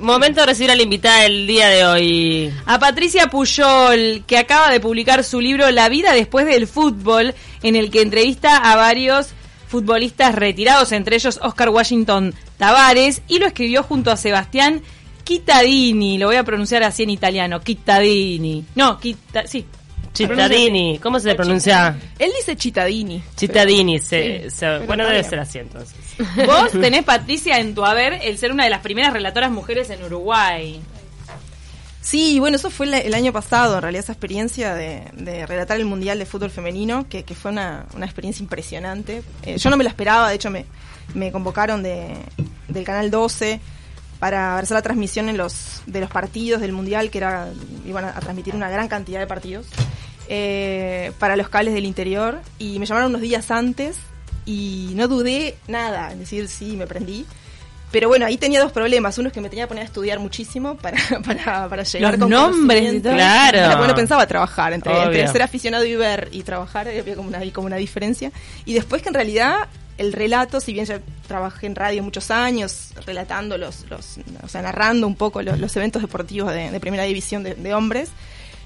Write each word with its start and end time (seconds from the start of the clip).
Momento 0.00 0.40
de 0.40 0.46
recibir 0.46 0.70
a 0.70 0.76
la 0.76 0.82
invitada 0.82 1.22
del 1.22 1.46
día 1.46 1.68
de 1.68 1.84
hoy. 1.84 2.52
A 2.66 2.78
Patricia 2.78 3.28
Puyol, 3.28 4.24
que 4.26 4.38
acaba 4.38 4.70
de 4.70 4.80
publicar 4.80 5.22
su 5.22 5.40
libro 5.40 5.70
La 5.70 5.88
vida 5.88 6.12
después 6.12 6.46
del 6.46 6.66
fútbol, 6.66 7.34
en 7.62 7.76
el 7.76 7.90
que 7.90 8.02
entrevista 8.02 8.56
a 8.56 8.76
varios 8.76 9.28
futbolistas 9.68 10.34
retirados, 10.34 10.92
entre 10.92 11.16
ellos 11.16 11.38
Oscar 11.42 11.68
Washington 11.68 12.34
Tavares, 12.58 13.22
y 13.28 13.38
lo 13.38 13.46
escribió 13.46 13.82
junto 13.82 14.10
a 14.10 14.16
Sebastián 14.16 14.82
Chittadini, 15.24 16.18
lo 16.18 16.26
voy 16.26 16.36
a 16.36 16.44
pronunciar 16.44 16.82
así 16.82 17.04
en 17.04 17.10
italiano, 17.10 17.60
Chittadini. 17.62 18.64
No, 18.74 18.98
Chitta, 19.00 19.46
sí. 19.46 19.64
Chittadini, 20.12 20.98
¿cómo 20.98 21.18
se 21.20 21.34
pronuncia? 21.34 21.96
Él 22.18 22.30
dice 22.38 22.56
Chittadini. 22.56 23.22
Chittadini, 23.36 23.98
se, 23.98 24.50
se- 24.50 24.78
bueno, 24.80 25.04
debe 25.06 25.24
ser 25.24 25.38
así 25.40 25.58
entonces. 25.58 25.94
Vos 26.46 26.70
tenés, 26.72 27.02
Patricia, 27.04 27.58
en 27.58 27.74
tu 27.74 27.84
haber 27.84 28.14
el 28.22 28.36
ser 28.38 28.52
una 28.52 28.64
de 28.64 28.70
las 28.70 28.80
primeras 28.80 29.12
relatoras 29.12 29.50
mujeres 29.50 29.88
en 29.90 30.02
Uruguay. 30.04 30.80
Sí, 32.00 32.40
bueno, 32.40 32.56
eso 32.56 32.68
fue 32.68 32.86
el 33.06 33.14
año 33.14 33.32
pasado, 33.32 33.76
en 33.76 33.82
realidad, 33.82 34.02
esa 34.02 34.12
experiencia 34.12 34.74
de, 34.74 35.04
de 35.14 35.46
relatar 35.46 35.76
el 35.78 35.84
Mundial 35.86 36.18
de 36.18 36.26
Fútbol 36.26 36.50
Femenino, 36.50 37.06
que, 37.08 37.22
que 37.22 37.34
fue 37.36 37.52
una, 37.52 37.86
una 37.94 38.04
experiencia 38.06 38.42
impresionante. 38.42 39.22
Eh, 39.44 39.56
yo 39.56 39.70
no 39.70 39.76
me 39.76 39.84
la 39.84 39.90
esperaba, 39.90 40.28
de 40.28 40.34
hecho 40.34 40.50
me, 40.50 40.66
me 41.14 41.30
convocaron 41.30 41.80
de, 41.84 42.16
del 42.66 42.82
Canal 42.84 43.08
12 43.12 43.60
para 44.18 44.58
hacer 44.58 44.74
la 44.74 44.82
transmisión 44.82 45.28
en 45.28 45.36
los, 45.36 45.82
de 45.86 46.00
los 46.00 46.10
partidos 46.10 46.60
del 46.60 46.72
Mundial, 46.72 47.08
que 47.08 47.18
era 47.18 47.48
iban 47.86 48.04
a, 48.04 48.08
a 48.10 48.20
transmitir 48.20 48.56
una 48.56 48.68
gran 48.68 48.88
cantidad 48.88 49.20
de 49.20 49.26
partidos, 49.28 49.66
eh, 50.28 51.12
para 51.18 51.36
los 51.36 51.48
cables 51.48 51.74
del 51.74 51.84
interior, 51.84 52.40
y 52.58 52.78
me 52.78 52.86
llamaron 52.86 53.10
unos 53.10 53.22
días 53.22 53.50
antes 53.50 53.96
y 54.44 54.90
no 54.94 55.08
dudé 55.08 55.56
nada 55.68 56.12
en 56.12 56.18
decir 56.20 56.48
sí, 56.48 56.76
me 56.76 56.86
prendí. 56.86 57.24
Pero 57.92 58.08
bueno, 58.08 58.24
ahí 58.24 58.38
tenía 58.38 58.58
dos 58.58 58.72
problemas. 58.72 59.18
Uno 59.18 59.28
es 59.28 59.34
que 59.34 59.42
me 59.42 59.50
tenía 59.50 59.64
que 59.64 59.68
poner 59.68 59.82
a 59.82 59.86
estudiar 59.86 60.18
muchísimo 60.18 60.76
para, 60.78 60.96
para, 61.26 61.68
para 61.68 61.82
llegar 61.82 62.12
Los 62.12 62.20
con 62.20 62.30
nombres 62.30 62.80
y 62.80 62.84
conocimiento. 62.86 63.08
todo. 63.10 63.16
Claro. 63.16 63.58
Pero 63.66 63.78
bueno, 63.78 63.94
pensaba 63.94 64.26
trabajar. 64.26 64.72
Entre, 64.72 65.28
ser 65.28 65.42
aficionado 65.42 65.84
y 65.84 65.94
ver 65.94 66.28
y 66.32 66.42
trabajar 66.42 66.88
había 66.88 67.14
como 67.14 67.28
una, 67.28 67.40
como 67.52 67.66
una 67.66 67.76
diferencia. 67.76 68.32
Y 68.64 68.72
después 68.72 69.02
que 69.02 69.10
en 69.10 69.14
realidad 69.14 69.68
el 69.98 70.14
relato, 70.14 70.60
si 70.60 70.72
bien 70.72 70.86
ya 70.86 71.00
trabajé 71.28 71.66
en 71.66 71.76
radio 71.76 72.02
muchos 72.02 72.30
años, 72.30 72.92
relatando 73.06 73.58
los, 73.58 73.84
los 73.90 74.16
o 74.42 74.48
sea, 74.48 74.62
narrando 74.62 75.06
un 75.06 75.14
poco 75.14 75.42
los, 75.42 75.60
los 75.60 75.76
eventos 75.76 76.00
deportivos 76.00 76.50
de, 76.52 76.70
de 76.70 76.80
primera 76.80 77.02
división 77.04 77.42
de, 77.42 77.54
de 77.54 77.74
hombres, 77.74 78.08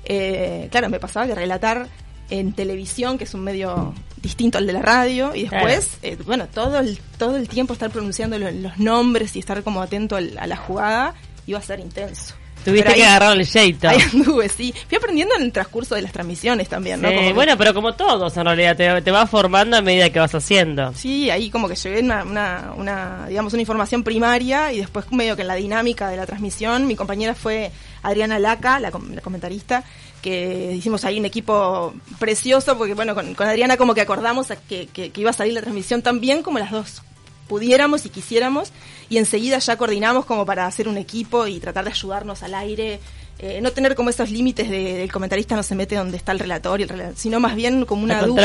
eh, 0.06 0.68
claro, 0.70 0.88
me 0.88 0.98
pasaba 1.00 1.26
que 1.26 1.34
relatar 1.34 1.88
en 2.30 2.52
televisión, 2.52 3.18
que 3.18 3.24
es 3.24 3.34
un 3.34 3.42
medio 3.42 3.94
distinto 4.20 4.58
al 4.58 4.66
de 4.66 4.72
la 4.72 4.82
radio, 4.82 5.34
y 5.34 5.42
después, 5.48 5.98
eh, 6.02 6.16
bueno, 6.26 6.48
todo 6.52 6.78
el, 6.80 6.98
todo 7.18 7.36
el 7.36 7.48
tiempo 7.48 7.72
estar 7.72 7.90
pronunciando 7.90 8.38
lo- 8.38 8.50
los 8.50 8.78
nombres 8.78 9.36
y 9.36 9.38
estar 9.38 9.62
como 9.62 9.80
atento 9.82 10.16
al- 10.16 10.36
a 10.38 10.46
la 10.48 10.56
jugada, 10.56 11.14
iba 11.46 11.58
a 11.58 11.62
ser 11.62 11.78
intenso. 11.78 12.34
Tuviste 12.64 12.88
ahí- 12.88 12.94
que 12.96 13.04
agarrar 13.06 13.36
el 13.38 13.46
jeito. 13.46 13.88
Ahí 13.88 13.98
anduve, 14.12 14.48
sí. 14.48 14.74
Fui 14.88 14.96
aprendiendo 14.98 15.36
en 15.36 15.42
el 15.42 15.52
transcurso 15.52 15.94
de 15.94 16.02
las 16.02 16.10
transmisiones 16.10 16.68
también, 16.68 17.00
¿no? 17.00 17.08
Sí, 17.08 17.14
Como 17.14 17.28
que- 17.28 17.34
bueno, 17.34 17.56
pero 17.56 17.72
como 17.74 17.94
todos 17.94 18.36
en 18.36 18.44
realidad, 18.44 18.76
te, 18.76 19.02
te 19.02 19.10
vas 19.12 19.30
formando 19.30 19.76
a 19.76 19.82
medida 19.82 20.10
que 20.10 20.18
vas 20.18 20.34
haciendo. 20.34 20.92
Sí, 20.94 21.30
ahí 21.30 21.48
como 21.48 21.68
que 21.68 21.76
llevé 21.76 22.00
una, 22.00 22.24
una, 22.24 22.72
una, 22.76 23.26
digamos, 23.28 23.52
una 23.52 23.62
información 23.62 24.02
primaria 24.02 24.72
y 24.72 24.78
después 24.78 25.06
medio 25.12 25.36
que 25.36 25.42
en 25.42 25.48
la 25.48 25.54
dinámica 25.54 26.08
de 26.08 26.16
la 26.16 26.26
transmisión, 26.26 26.88
mi 26.88 26.96
compañera 26.96 27.36
fue 27.36 27.70
Adriana 28.02 28.38
Laca, 28.38 28.78
la, 28.80 28.90
com- 28.90 29.12
la 29.12 29.20
comentarista, 29.20 29.84
que 30.22 30.72
hicimos 30.76 31.04
ahí 31.04 31.18
un 31.18 31.24
equipo 31.26 31.94
precioso, 32.18 32.76
porque 32.78 32.94
bueno, 32.94 33.14
con, 33.14 33.34
con 33.34 33.46
Adriana 33.48 33.76
como 33.76 33.94
que 33.94 34.00
acordamos 34.00 34.48
que, 34.68 34.86
que- 34.86 35.10
que 35.10 35.20
iba 35.20 35.30
a 35.30 35.34
salir 35.34 35.52
la 35.54 35.60
transmisión 35.60 36.02
tan 36.02 36.20
bien 36.20 36.42
como 36.42 36.58
las 36.58 36.70
dos 36.70 37.02
pudiéramos 37.48 38.04
y 38.06 38.08
quisiéramos, 38.08 38.72
y 39.08 39.18
enseguida 39.18 39.58
ya 39.58 39.76
coordinamos 39.76 40.24
como 40.24 40.44
para 40.44 40.66
hacer 40.66 40.88
un 40.88 40.96
equipo 40.98 41.46
y 41.46 41.60
tratar 41.60 41.84
de 41.84 41.90
ayudarnos 41.92 42.42
al 42.42 42.54
aire, 42.54 42.98
eh, 43.38 43.60
no 43.62 43.70
tener 43.70 43.94
como 43.94 44.10
esos 44.10 44.30
límites 44.30 44.68
de, 44.68 44.94
del 44.94 45.12
comentarista 45.12 45.54
no 45.54 45.62
se 45.62 45.74
mete 45.76 45.94
donde 45.94 46.16
está 46.16 46.32
el 46.32 46.40
relator, 46.40 46.80
y 46.80 46.84
el 46.84 46.88
rela- 46.88 47.12
sino 47.14 47.38
más 47.38 47.54
bien 47.54 47.84
como 47.84 48.02
una 48.02 48.20
duda. 48.26 48.42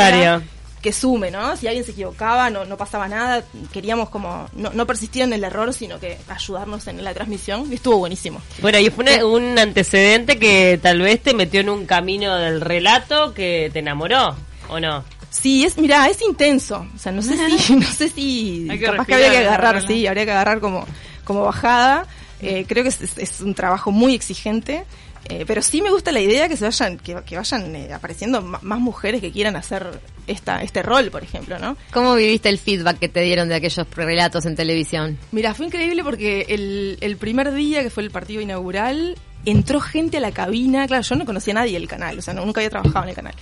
Que 0.81 0.91
sume, 0.91 1.29
¿no? 1.31 1.55
Si 1.57 1.67
alguien 1.67 1.85
se 1.85 1.91
equivocaba, 1.91 2.49
no, 2.49 2.65
no 2.65 2.75
pasaba 2.77 3.07
nada. 3.07 3.43
Queríamos 3.71 4.09
como 4.09 4.49
no, 4.53 4.71
no 4.73 4.87
persistir 4.87 5.21
en 5.21 5.33
el 5.33 5.43
error, 5.43 5.73
sino 5.73 5.99
que 5.99 6.17
ayudarnos 6.27 6.87
en 6.87 7.03
la 7.03 7.13
transmisión. 7.13 7.67
Y 7.71 7.75
estuvo 7.75 7.97
buenísimo. 7.97 8.41
Bueno, 8.61 8.79
y 8.79 8.89
fue 8.89 9.03
una- 9.03 9.25
un 9.25 9.59
antecedente 9.59 10.39
que 10.39 10.79
tal 10.81 11.01
vez 11.01 11.21
te 11.21 11.33
metió 11.33 11.61
en 11.61 11.69
un 11.69 11.85
camino 11.85 12.35
del 12.37 12.61
relato 12.61 13.33
que 13.33 13.69
te 13.71 13.79
enamoró, 13.79 14.35
¿o 14.69 14.79
no? 14.79 15.03
Sí, 15.29 15.63
es, 15.63 15.77
mira, 15.77 16.07
es 16.07 16.21
intenso. 16.21 16.85
O 16.95 16.97
sea, 16.99 17.11
no 17.11 17.21
sé 17.21 17.37
si, 17.37 17.75
no 17.75 17.85
sé 17.87 18.09
si, 18.09 18.67
Hay 18.69 18.79
que 18.79 18.85
capaz 18.85 19.05
que 19.05 19.13
habría 19.13 19.29
que 19.31 19.37
agarrar, 19.37 19.87
sí, 19.87 20.05
habría 20.07 20.25
que 20.25 20.31
agarrar 20.31 20.59
como, 20.59 20.85
como 21.23 21.43
bajada. 21.43 22.05
Eh, 22.41 22.65
creo 22.67 22.83
que 22.83 22.89
es 22.89 23.39
un 23.41 23.53
trabajo 23.53 23.91
muy 23.91 24.15
exigente. 24.15 24.83
Eh, 25.29 25.45
pero 25.47 25.61
sí 25.61 25.81
me 25.81 25.91
gusta 25.91 26.11
la 26.11 26.19
idea 26.19 26.49
que 26.49 26.57
se 26.57 26.65
vayan, 26.65 26.97
que, 26.97 27.15
que 27.25 27.37
vayan 27.37 27.75
eh, 27.75 27.93
apareciendo 27.93 28.41
más 28.41 28.79
mujeres 28.79 29.21
que 29.21 29.31
quieran 29.31 29.55
hacer 29.55 30.01
esta, 30.27 30.61
este 30.63 30.81
rol, 30.81 31.09
por 31.11 31.23
ejemplo, 31.23 31.57
¿no? 31.59 31.77
¿Cómo 31.93 32.15
viviste 32.15 32.49
el 32.49 32.57
feedback 32.57 32.99
que 32.99 33.07
te 33.07 33.21
dieron 33.21 33.47
de 33.47 33.55
aquellos 33.55 33.85
relatos 33.95 34.45
en 34.45 34.55
televisión? 34.55 35.17
Mira, 35.31 35.53
fue 35.53 35.67
increíble 35.67 36.03
porque 36.03 36.47
el, 36.49 36.97
el 37.01 37.17
primer 37.17 37.53
día 37.53 37.81
que 37.83 37.89
fue 37.89 38.03
el 38.03 38.11
partido 38.11 38.41
inaugural, 38.41 39.15
entró 39.45 39.79
gente 39.79 40.17
a 40.17 40.19
la 40.19 40.31
cabina. 40.31 40.85
Claro, 40.87 41.03
yo 41.03 41.15
no 41.15 41.25
conocía 41.25 41.53
a 41.53 41.55
nadie 41.55 41.73
del 41.73 41.87
canal, 41.87 42.17
o 42.19 42.21
sea, 42.21 42.33
no- 42.33 42.45
nunca 42.45 42.59
había 42.59 42.69
trabajado 42.71 43.03
en 43.03 43.09
el 43.09 43.15
canal. 43.15 43.33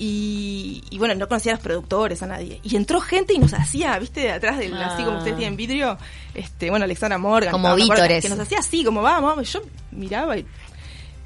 Y, 0.00 0.84
y 0.90 0.98
bueno, 0.98 1.14
no 1.16 1.26
conocía 1.28 1.52
a 1.52 1.54
los 1.56 1.62
productores, 1.64 2.22
a 2.22 2.26
nadie. 2.26 2.60
Y 2.62 2.76
entró 2.76 3.00
gente 3.00 3.34
y 3.34 3.38
nos 3.38 3.52
hacía, 3.52 3.98
viste, 3.98 4.20
de 4.20 4.30
atrás 4.30 4.56
del, 4.58 4.72
así 4.74 5.02
como 5.02 5.18
ustedes 5.18 5.36
tienen 5.36 5.56
vidrio, 5.56 5.98
este, 6.34 6.70
bueno, 6.70 6.84
Alexandra 6.84 7.18
Morgan. 7.18 7.50
Como 7.50 7.74
vítores. 7.74 8.22
Que 8.22 8.28
nos 8.28 8.38
hacía 8.38 8.60
así, 8.60 8.84
como 8.84 9.02
vamos, 9.02 9.30
vamos. 9.30 9.52
Yo 9.52 9.60
miraba 9.90 10.36
y 10.38 10.46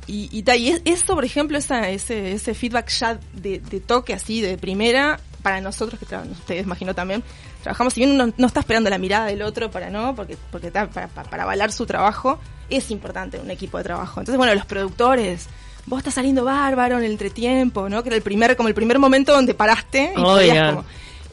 y, 0.07 0.29
y, 0.33 0.43
ta, 0.43 0.57
y 0.57 0.69
es- 0.69 0.83
eso, 0.85 1.15
por 1.15 1.25
ejemplo, 1.25 1.57
esa, 1.59 1.89
ese, 1.91 2.33
ese 2.33 2.55
feedback 2.55 2.89
ya 2.91 3.19
de, 3.35 3.61
de 3.61 3.81
toque 3.81 4.15
así, 4.15 4.41
de 4.41 4.59
primera, 4.59 5.21
para 5.43 5.61
nosotros, 5.61 5.99
que 5.99 6.05
ustedes 6.17 6.65
imagino 6.65 6.95
también, 6.95 7.23
trabajamos, 7.63 7.95
si 7.95 8.01
bien 8.01 8.13
uno 8.13 8.33
no 8.37 8.47
está 8.47 8.61
esperando 8.61 8.91
la 8.91 8.99
mirada 8.99 9.27
del 9.27 9.43
otro 9.43 9.71
para 9.71 9.91
no, 9.91 10.15
porque, 10.15 10.37
porque 10.51 10.71
ta, 10.71 10.89
para, 10.89 11.09
para, 11.09 11.29
para 11.31 11.43
avalar 11.45 11.73
su 11.73 11.87
trabajo, 11.87 12.39
es 12.71 12.91
importante 12.91 13.39
un 13.39 13.51
equipo 13.51 13.79
de 13.79 13.85
trabajo. 13.85 14.21
Entonces, 14.21 14.37
bueno, 14.39 14.55
los 14.55 14.67
productores, 14.67 15.49
vos 15.87 15.99
estás 15.99 16.15
saliendo 16.15 16.45
bárbaro 16.45 16.99
en 16.99 17.05
el 17.05 17.13
entretiempo, 17.13 17.89
¿no? 17.89 18.03
Que 18.03 18.09
era 18.11 18.17
el 18.17 18.23
primer, 18.23 18.57
como 18.57 18.69
el 18.69 18.75
primer 18.75 18.99
momento 18.99 19.33
donde 19.33 19.55
paraste 19.55 20.13
y 20.17 20.21
podías 20.21 20.51
Oigan. 20.57 20.75
como, 20.77 20.85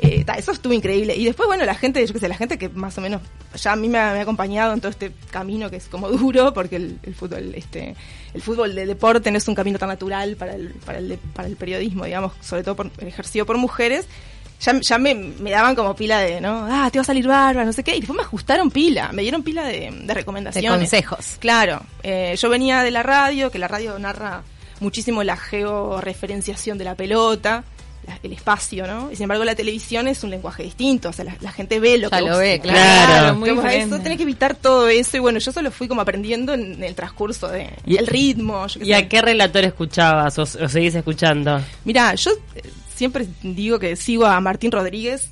eh, 0.02 0.24
ta, 0.24 0.34
eso 0.34 0.52
estuvo 0.52 0.74
increíble. 0.74 1.16
Y 1.16 1.26
después, 1.26 1.48
bueno, 1.48 1.66
la 1.66 1.76
gente, 1.76 2.06
yo 2.06 2.14
qué 2.14 2.20
sé, 2.20 2.28
la 2.30 2.38
gente 2.38 2.58
que 2.58 2.70
más 2.70 2.98
o 2.98 3.02
menos 3.02 3.22
ya 3.56 3.74
a 3.74 3.76
mí 3.76 3.90
me 3.90 3.98
ha, 4.00 4.14
me 4.14 4.20
ha 4.20 4.22
acompañado 4.22 4.74
en 4.74 4.80
todo 4.80 4.90
este 4.92 5.12
camino 5.30 5.70
que 5.70 5.76
es 5.78 5.88
como 5.88 6.08
duro, 6.10 6.54
porque 6.54 6.78
el, 6.78 7.00
el 7.04 7.14
fútbol, 7.16 7.54
este, 7.56 7.96
el 8.34 8.42
fútbol 8.42 8.74
de 8.76 8.86
deporte 8.86 9.30
no 9.32 9.38
es 9.38 9.48
un 9.48 9.56
camino 9.56 9.78
tan 9.78 9.90
natural 9.90 10.36
para 10.38 10.56
el, 10.56 10.70
para 10.86 11.00
el, 11.00 11.10
de- 11.10 11.18
para 11.18 11.48
el 11.48 11.56
periodismo, 11.58 12.06
digamos, 12.06 12.34
sobre 12.42 12.64
todo 12.64 12.76
por, 12.76 12.90
ejercido 13.00 13.46
por 13.46 13.58
mujeres. 13.58 14.06
Ya, 14.62 14.78
ya 14.82 14.98
me, 14.98 15.16
me 15.16 15.52
daban 15.52 15.74
como 15.74 15.96
pila 15.96 16.20
de, 16.20 16.42
¿no? 16.42 16.68
Ah, 16.70 16.90
te 16.92 16.98
va 17.00 17.04
a 17.04 17.06
salir 17.06 17.26
bárbaro, 17.26 17.66
no 17.66 17.72
sé 17.72 17.82
qué. 17.82 17.96
Y 17.96 18.02
después 18.02 18.18
me 18.18 18.24
ajustaron 18.24 18.70
pila, 18.70 19.10
me 19.14 19.22
dieron 19.22 19.42
pila 19.42 19.64
de, 19.64 19.90
de 19.90 20.02
De 20.04 20.14
recomendaciones. 20.14 20.78
consejos. 20.80 21.38
Claro, 21.40 21.82
eh, 22.04 22.36
yo 22.38 22.50
venía 22.50 22.84
de 22.84 22.92
la 22.92 23.02
radio, 23.02 23.52
que 23.52 23.58
la 23.58 23.70
radio 23.70 23.98
narra 24.00 24.44
muchísimo 24.82 25.24
la 25.24 25.38
georreferenciación 25.94 26.78
de 26.78 26.84
la 26.86 26.96
pelota, 26.96 27.64
el 28.24 28.34
espacio, 28.34 28.88
¿no? 28.88 29.12
Y 29.12 29.16
sin 29.16 29.24
embargo 29.24 29.44
la 29.44 29.56
televisión 29.56 30.08
es 30.08 30.24
un 30.24 30.30
lenguaje 30.30 30.64
distinto, 30.64 31.10
o 31.10 31.14
sea, 31.14 31.26
la, 31.26 31.36
la 31.42 31.52
gente 31.52 31.80
ve 31.80 31.98
lo 31.98 32.10
Ya 32.10 32.18
que 32.18 32.24
lo 32.26 32.30
vos- 32.32 32.40
ve, 32.40 32.60
claro. 32.60 32.78
Claro. 32.80 33.36
muy 33.36 33.50
Como 33.50 33.62
eso, 33.68 34.00
tenés 34.00 34.18
que 34.18 34.24
evitar 34.24 34.56
todo 34.56 34.88
eso 34.90 35.18
y 35.18 35.20
bueno, 35.20 35.40
yo 35.40 35.52
solo 35.52 35.72
fui 35.72 35.88
como 35.88 36.02
aprendiendo 36.02 36.54
en 36.54 36.84
el 36.84 36.96
transcurso 36.96 37.48
de 37.48 37.70
Y- 37.86 37.98
el 37.98 38.08
ritmo. 38.08 38.66
yo 38.68 38.80
¿Y 38.82 38.86
sé. 38.88 38.96
a 38.96 39.08
qué 39.10 39.22
relator 39.22 39.64
escuchabas 39.64 40.38
o, 40.40 40.44
o 40.44 40.68
seguís 40.70 40.96
escuchando? 40.96 41.62
Mirá, 41.86 42.16
yo 42.16 42.32
eh, 42.56 42.62
siempre 42.96 43.28
digo 43.44 43.80
que 43.80 43.96
sigo 43.96 44.26
a 44.26 44.40
Martín 44.42 44.72
Rodríguez, 44.72 45.30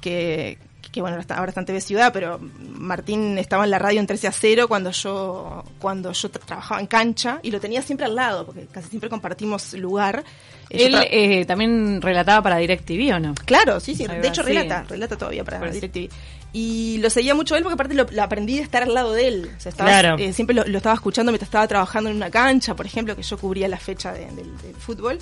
que, 0.00 0.58
que 0.92 1.00
bueno, 1.00 1.16
ahora 1.28 1.50
está, 1.50 1.60
en 1.60 1.66
TV 1.66 1.80
Ciudad, 1.80 2.12
pero 2.12 2.40
Martín 2.72 3.38
estaba 3.38 3.64
en 3.64 3.70
la 3.70 3.78
radio 3.78 4.00
en 4.00 4.06
13 4.06 4.26
a 4.28 4.32
0 4.32 4.66
cuando 4.68 4.90
yo, 4.90 5.64
cuando 5.78 6.12
yo 6.12 6.30
tra- 6.30 6.40
trabajaba 6.44 6.80
en 6.80 6.86
cancha 6.88 7.38
y 7.42 7.50
lo 7.52 7.60
tenía 7.60 7.80
siempre 7.82 8.06
al 8.06 8.14
lado, 8.16 8.44
porque 8.46 8.66
casi 8.66 8.88
siempre 8.88 9.08
compartimos 9.08 9.72
lugar. 9.74 10.24
Eh, 10.68 10.86
Él 10.86 10.96
eh, 11.10 11.44
también 11.46 12.00
relataba 12.02 12.42
para 12.42 12.56
DirecTV, 12.56 13.14
¿o 13.14 13.18
no? 13.20 13.34
Claro, 13.44 13.78
sí, 13.80 13.94
sí. 13.94 14.06
De 14.06 14.26
hecho, 14.26 14.42
relata, 14.42 14.84
relata 14.88 15.16
todavía 15.16 15.44
para 15.44 15.58
Por 15.58 15.68
eso. 15.68 15.74
DirecTV. 15.80 16.10
Y 16.52 16.98
lo 16.98 17.10
seguía 17.10 17.34
mucho 17.36 17.54
él 17.54 17.62
porque 17.62 17.74
aparte 17.74 17.94
lo, 17.94 18.06
lo 18.10 18.22
aprendí 18.24 18.56
de 18.56 18.62
estar 18.62 18.82
al 18.82 18.92
lado 18.92 19.12
de 19.12 19.28
él. 19.28 19.50
O 19.56 19.60
sea, 19.60 19.70
estaba, 19.70 19.90
Claro. 19.90 20.16
eh, 20.18 20.32
siempre 20.32 20.54
lo, 20.56 20.64
lo 20.64 20.76
estaba 20.78 20.94
escuchando 20.96 21.30
mientras 21.30 21.46
estaba 21.48 21.68
trabajando 21.68 22.10
en 22.10 22.16
una 22.16 22.30
cancha, 22.30 22.74
por 22.74 22.86
ejemplo, 22.86 23.14
que 23.14 23.22
yo 23.22 23.38
cubría 23.38 23.68
la 23.68 23.78
fecha 23.78 24.12
de- 24.12 24.26
del, 24.26 24.56
del 24.58 24.74
fútbol. 24.76 25.18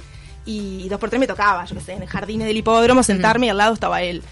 Y 0.47 0.89
dos 0.89 0.99
por 0.99 1.11
tres 1.11 1.21
me 1.21 1.27
tocaba, 1.27 1.67
yo 1.67 1.75
qué 1.75 1.83
sé, 1.83 1.93
en 1.93 2.03
el 2.03 2.09
jardines 2.09 2.47
del 2.47 2.57
hipódromo, 2.57 3.03
sentarme 3.03 3.47
y 3.47 3.49
al 3.51 3.59
lado 3.59 3.75
estaba 3.75 4.01
él. 4.01 4.23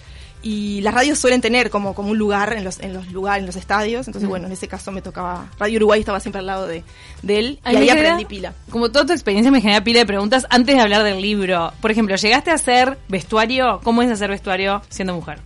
Y 0.49 0.81
las 0.83 0.95
radios 0.95 1.19
suelen 1.19 1.41
tener 1.41 1.71
como, 1.71 1.93
como 1.95 2.11
un 2.13 2.19
lugar 2.19 2.53
en 2.53 2.63
los, 2.63 2.79
en 2.79 2.93
los 2.93 3.11
lugares, 3.11 3.41
en 3.41 3.47
los 3.47 3.57
estadios. 3.57 4.07
Entonces, 4.07 4.29
bueno, 4.29 4.47
en 4.47 4.53
ese 4.53 4.69
caso 4.69 4.93
me 4.93 5.03
tocaba. 5.03 5.49
Radio 5.59 5.79
Uruguay 5.79 5.99
estaba 5.99 6.21
siempre 6.21 6.39
al 6.39 6.47
lado 6.47 6.69
de, 6.69 6.85
de 7.23 7.39
él. 7.41 7.61
Y 7.65 7.69
ahí 7.69 7.89
genera- 7.89 8.13
aprendí 8.13 8.25
pila. 8.27 8.53
Como 8.71 8.91
toda 8.93 9.07
tu 9.07 9.13
experiencia 9.13 9.51
me 9.51 9.61
genera 9.61 9.83
pila 9.83 9.99
de 10.01 10.07
preguntas 10.07 10.47
antes 10.49 10.77
de 10.77 10.81
hablar 10.81 11.03
del 11.03 11.21
libro. 11.21 11.73
Por 11.81 11.91
ejemplo, 11.91 12.15
¿llegaste 12.15 12.53
a 12.53 12.55
hacer 12.55 12.97
vestuario? 13.09 13.81
¿Cómo 13.83 14.03
es 14.03 14.11
hacer 14.11 14.31
vestuario 14.31 14.83
siendo 14.89 15.15
mujer? 15.15 15.41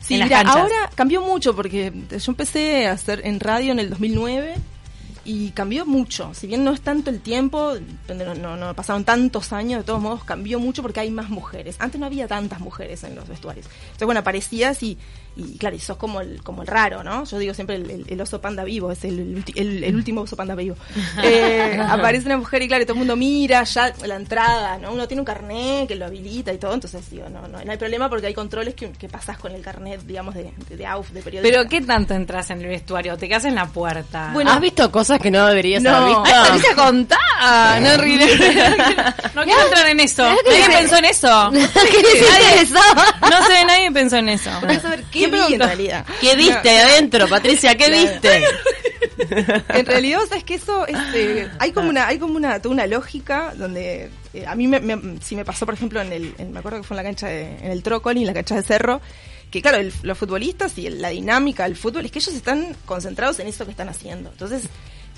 Sí, 0.00 0.14
mira, 0.20 0.40
ahora 0.40 0.90
cambió 0.96 1.20
mucho 1.22 1.54
porque 1.54 1.92
yo 2.10 2.18
empecé 2.32 2.86
a 2.88 2.92
hacer 2.92 3.20
en 3.24 3.38
radio 3.38 3.70
en 3.70 3.78
el 3.78 3.90
2009 3.90 4.54
y 5.30 5.50
cambió 5.50 5.86
mucho. 5.86 6.32
Si 6.34 6.46
bien 6.46 6.64
no 6.64 6.72
es 6.72 6.80
tanto 6.80 7.10
el 7.10 7.20
tiempo, 7.20 7.74
no, 8.14 8.34
no, 8.34 8.56
no 8.56 8.74
pasaron 8.74 9.04
tantos 9.04 9.52
años, 9.52 9.80
de 9.80 9.84
todos 9.84 10.00
modos 10.00 10.24
cambió 10.24 10.58
mucho 10.58 10.82
porque 10.82 11.00
hay 11.00 11.10
más 11.10 11.28
mujeres. 11.30 11.76
Antes 11.78 12.00
no 12.00 12.06
había 12.06 12.26
tantas 12.26 12.60
mujeres 12.60 13.04
en 13.04 13.14
los 13.14 13.28
vestuarios. 13.28 13.66
Entonces, 13.66 14.06
bueno, 14.06 14.20
aparecías 14.20 14.82
y, 14.82 14.98
y 15.36 15.56
claro, 15.58 15.76
y 15.76 15.78
sos 15.78 15.96
como 15.96 16.20
el, 16.20 16.42
como 16.42 16.62
el 16.62 16.68
raro, 16.68 17.04
¿no? 17.04 17.24
Yo 17.24 17.38
digo 17.38 17.54
siempre 17.54 17.76
el, 17.76 17.88
el- 17.90 18.04
el 18.08 18.20
oso 18.20 18.40
panda 18.40 18.64
vivo, 18.64 18.90
es 18.90 19.04
el, 19.04 19.36
ulti- 19.44 19.52
el- 19.56 19.84
el 19.84 19.94
último 19.94 20.22
oso 20.22 20.36
panda 20.36 20.54
vivo. 20.54 20.76
Eh, 21.22 21.78
aparece 21.80 22.26
una 22.26 22.36
mujer 22.38 22.62
y 22.62 22.68
claro, 22.68 22.82
y 22.82 22.86
todo 22.86 22.94
el 22.94 22.98
mundo 22.98 23.14
mira 23.16 23.62
ya 23.64 23.94
la 24.06 24.16
entrada, 24.16 24.78
¿no? 24.78 24.92
Uno 24.92 25.06
tiene 25.06 25.20
un 25.20 25.24
carnet 25.26 25.86
que 25.86 25.94
lo 25.94 26.06
habilita 26.06 26.52
y 26.52 26.58
todo, 26.58 26.74
entonces 26.74 27.08
digo, 27.10 27.28
no, 27.28 27.46
no, 27.46 27.62
no 27.64 27.70
hay 27.70 27.78
problema 27.78 28.08
porque 28.08 28.26
hay 28.26 28.34
controles 28.34 28.74
que, 28.74 28.90
que 28.92 29.08
pasás 29.08 29.38
con 29.38 29.52
el 29.52 29.62
carnet, 29.62 30.02
digamos, 30.04 30.34
de, 30.34 30.52
de, 30.68 30.76
de 30.76 30.86
AUF, 30.86 31.10
de 31.10 31.22
periodista. 31.22 31.56
Pero 31.56 31.68
¿qué 31.68 31.80
tanto 31.82 32.14
entras 32.14 32.50
en 32.50 32.60
el 32.62 32.66
vestuario? 32.68 33.16
¿Te 33.16 33.28
quedas 33.28 33.44
en 33.44 33.54
la 33.54 33.66
puerta? 33.66 34.30
Bueno, 34.32 34.50
¿Has 34.50 34.60
visto 34.60 34.90
cosas 34.90 35.19
que 35.20 35.30
no 35.30 35.46
deberías 35.46 35.82
No. 35.82 35.90
haber 35.94 36.08
visto? 36.08 36.22
Ay, 36.26 36.32
Patricia, 36.48 36.74
contá. 36.74 37.18
No, 37.80 37.96
ríe. 37.96 38.18
no 39.34 39.44
quiero 39.44 39.62
entrar 39.62 39.86
en 39.88 40.00
eso. 40.00 40.22
Nadie 40.22 40.68
pensó 40.68 40.96
en 40.96 41.04
eso. 41.06 41.50
Nadie 41.52 42.68
No 43.30 43.46
sé, 43.46 43.64
nadie 43.66 43.90
pensó 43.92 44.16
en 44.16 44.28
eso. 44.28 44.50
Vamos 44.62 44.84
a 44.84 44.90
ver 44.90 45.04
qué 45.10 45.26
vi 45.28 45.54
en 45.54 45.60
realidad. 45.60 46.04
¿Qué 46.20 46.36
viste 46.36 46.78
adentro, 46.80 47.28
Patricia? 47.28 47.76
¿Qué 47.76 47.90
viste? 47.90 48.44
en 49.68 49.86
realidad, 49.86 50.20
sabes 50.28 50.44
que 50.44 50.54
eso 50.54 50.86
este, 50.86 51.48
hay 51.58 51.72
como 51.72 51.88
una 51.90 52.06
hay 52.06 52.18
como 52.18 52.34
una 52.36 52.60
toda 52.60 52.74
una 52.74 52.86
lógica 52.86 53.52
donde 53.56 54.10
eh, 54.34 54.46
a 54.46 54.54
mí 54.54 54.66
me, 54.66 54.80
me- 54.80 55.20
si 55.20 55.36
me 55.36 55.44
pasó 55.44 55.66
por 55.66 55.74
ejemplo 55.74 56.00
en 56.00 56.12
el 56.12 56.34
en- 56.38 56.52
me 56.52 56.58
acuerdo 56.60 56.78
que 56.78 56.84
fue 56.84 56.94
en 56.94 56.98
la 56.98 57.02
cancha 57.08 57.26
de, 57.26 57.56
en 57.58 57.70
el 57.70 57.82
Trócoli 57.82 58.20
en 58.20 58.26
la 58.26 58.34
cancha 58.34 58.54
de 58.56 58.62
Cerro 58.62 59.00
que 59.50 59.60
claro 59.62 59.78
el- 59.78 59.92
los 60.02 60.16
futbolistas 60.16 60.76
y 60.78 60.86
el- 60.86 61.00
la 61.02 61.10
dinámica 61.10 61.64
del 61.64 61.76
fútbol 61.76 62.04
es 62.06 62.12
que 62.12 62.18
ellos 62.18 62.34
están 62.34 62.74
concentrados 62.86 63.38
en 63.40 63.48
eso 63.48 63.64
que 63.66 63.70
están 63.72 63.88
haciendo 63.88 64.30
entonces 64.30 64.62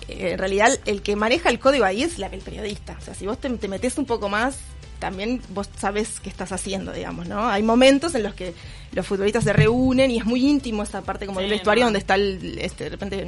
en 0.09 0.39
realidad 0.39 0.79
el 0.87 1.03
que 1.03 1.17
maneja 1.17 1.49
el 1.49 1.59
código 1.59 1.85
ahí 1.85 2.03
es 2.03 2.19
la, 2.19 2.27
el 2.27 2.41
periodista 2.41 2.97
o 3.01 3.05
sea 3.05 3.15
si 3.15 3.27
vos 3.27 3.39
te, 3.39 3.49
te 3.51 3.69
metes 3.69 3.99
un 3.99 4.07
poco 4.07 4.29
más 4.29 4.59
también 5.03 5.43
vos 5.49 5.69
sabes 5.77 6.21
qué 6.21 6.29
estás 6.29 6.53
haciendo, 6.53 6.93
digamos, 6.93 7.27
¿no? 7.27 7.49
Hay 7.49 7.65
momentos 7.65 8.15
en 8.15 8.23
los 8.23 8.35
que 8.35 8.55
los 8.93 9.05
futbolistas 9.05 9.43
se 9.43 9.53
reúnen 9.53 10.13
y 10.13 10.19
es 10.19 10.25
muy 10.25 10.49
íntimo 10.49 10.85
esa 10.85 11.03
parte 11.03 11.27
como 11.27 11.41
del 11.41 11.51
vestuario 11.51 11.83
no. 11.83 11.87
donde 11.87 11.99
está 11.99 12.15
el, 12.15 12.57
este, 12.61 12.85
de 12.85 12.91
repente 12.91 13.27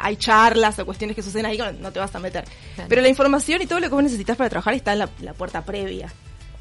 hay 0.00 0.16
charlas 0.16 0.76
o 0.80 0.84
cuestiones 0.84 1.14
que 1.14 1.22
suceden 1.22 1.46
ahí 1.46 1.56
no, 1.56 1.70
no 1.70 1.92
te 1.92 2.00
vas 2.00 2.12
a 2.16 2.18
meter. 2.18 2.42
Claro. 2.74 2.88
Pero 2.88 3.00
la 3.00 3.08
información 3.08 3.62
y 3.62 3.66
todo 3.66 3.78
lo 3.78 3.88
que 3.88 3.94
vos 3.94 4.02
necesitas 4.02 4.36
para 4.36 4.50
trabajar 4.50 4.74
está 4.74 4.94
en 4.94 4.98
la, 4.98 5.08
la 5.20 5.34
puerta 5.34 5.64
previa. 5.64 6.12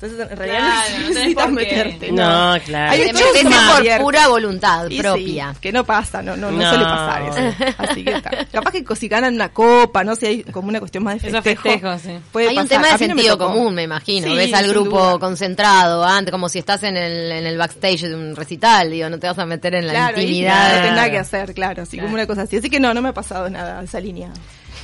Entonces, 0.04 0.32
en 0.32 0.38
realidad 0.38 0.60
Claro, 0.60 1.00
no 1.02 1.08
necesitas 1.10 1.52
meterte. 1.52 2.12
No, 2.12 2.56
claro. 2.66 2.92
Hay 2.92 3.12
Te 3.12 3.18
son 3.42 3.50
más 3.50 3.82
por 3.82 4.02
pura 4.02 4.28
voluntad 4.28 4.90
Y 4.90 5.00
propia. 5.00 5.54
sí, 5.54 5.60
que 5.62 5.72
no 5.72 5.84
pasa, 5.86 6.22
no, 6.22 6.36
no, 6.36 6.52
no, 6.52 6.58
No. 6.58 6.70
suele 6.70 6.84
pasar 6.84 7.22
eso. 7.24 7.74
Así 7.78 8.04
que 8.04 8.12
está. 8.12 8.46
Capaz 8.52 8.72
que 8.72 8.96
si 8.96 9.08
ganan 9.08 9.36
una 9.36 9.50
copa, 9.50 10.04
no 10.04 10.16
sé, 10.16 10.28
hay 10.28 10.44
como 10.44 10.68
una 10.70 10.80
cuestión 10.80 11.04
más 11.04 11.22
de 11.22 11.30
festejo. 11.32 11.62
festejos, 11.64 12.02
sí. 12.02 12.12
puede 12.32 12.50
Hay 12.50 12.58
un 12.58 12.64
pasar. 12.68 12.82
tema 12.82 12.98
de 12.98 13.08
no 13.08 13.16
me 13.16 13.22
sentido 13.22 13.38
tocó. 13.38 13.54
común, 13.54 13.76
me 13.76 13.84
imagino. 13.84 14.28
Sí, 14.28 14.36
Ves 14.36 14.54
al 14.54 14.68
grupo 14.68 15.00
duda. 15.00 15.20
concentrado, 15.20 16.04
antes, 16.04 16.32
como 16.32 16.50
si 16.50 16.60
estás 16.60 16.84
en 16.84 16.98
el, 16.98 17.32
en 17.32 17.46
el 17.46 17.58
backstage 17.58 18.02
de 18.04 18.16
un 18.16 18.36
recital, 18.36 18.92
digo, 18.92 19.10
no 19.10 19.20
te 19.20 19.28
vas 19.28 19.40
a 19.40 19.46
meter 19.46 19.76
en 19.76 19.88
la 19.88 19.94
Claro, 19.94 20.20
intimidad. 20.20 20.84
No 20.90 20.92
nada 20.96 21.10
que 21.10 21.18
hacer, 21.20 21.54
claro, 21.54 21.84
así 21.84 21.92
Claro. 21.98 22.08
como 22.08 22.16
una 22.16 22.28
cosa 22.28 22.42
así. 22.44 22.58
Así 22.58 22.70
que 22.70 22.80
no, 22.80 22.94
no 22.94 23.02
me 23.02 23.10
ha 23.10 23.14
pasado 23.14 23.50
nada 23.50 23.82
esa 23.84 24.00
línea. 24.00 24.30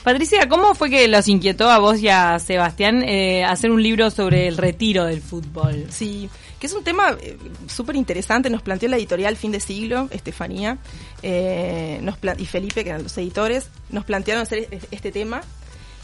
Patricia, 0.04 0.48
¿cómo 0.48 0.74
fue 0.76 0.90
que 0.90 1.08
los 1.08 1.28
inquietó 1.28 1.70
a 1.70 1.78
vos 1.80 2.00
y 2.00 2.08
a 2.08 2.40
Sebastián 2.40 3.04
eh, 3.04 3.44
hacer 3.44 3.70
un 3.70 3.84
libro 3.84 4.10
sobre 4.10 4.48
el 4.48 4.58
retiro 4.58 5.06
del 5.06 5.22
fútbol? 5.22 5.86
Sí, 5.90 6.30
que 6.60 6.68
es 6.68 6.74
un 6.74 6.84
tema 6.84 7.18
eh, 7.22 7.38
súper 7.68 7.96
interesante. 7.96 8.50
Nos 8.50 8.62
planteó 8.62 8.88
la 8.90 8.98
editorial 8.98 9.36
Fin 9.36 9.52
de 9.52 9.60
Siglo, 9.60 10.08
Estefanía, 10.12 10.78
eh, 11.22 12.00
nos 12.02 12.16
y 12.38 12.46
Felipe, 12.46 12.84
que 12.84 12.90
eran 12.92 13.04
los 13.04 13.18
editores, 13.18 13.70
nos 13.90 14.06
plantearon 14.06 14.44
hacer 14.44 14.68
este 14.92 15.12
tema. 15.12 15.42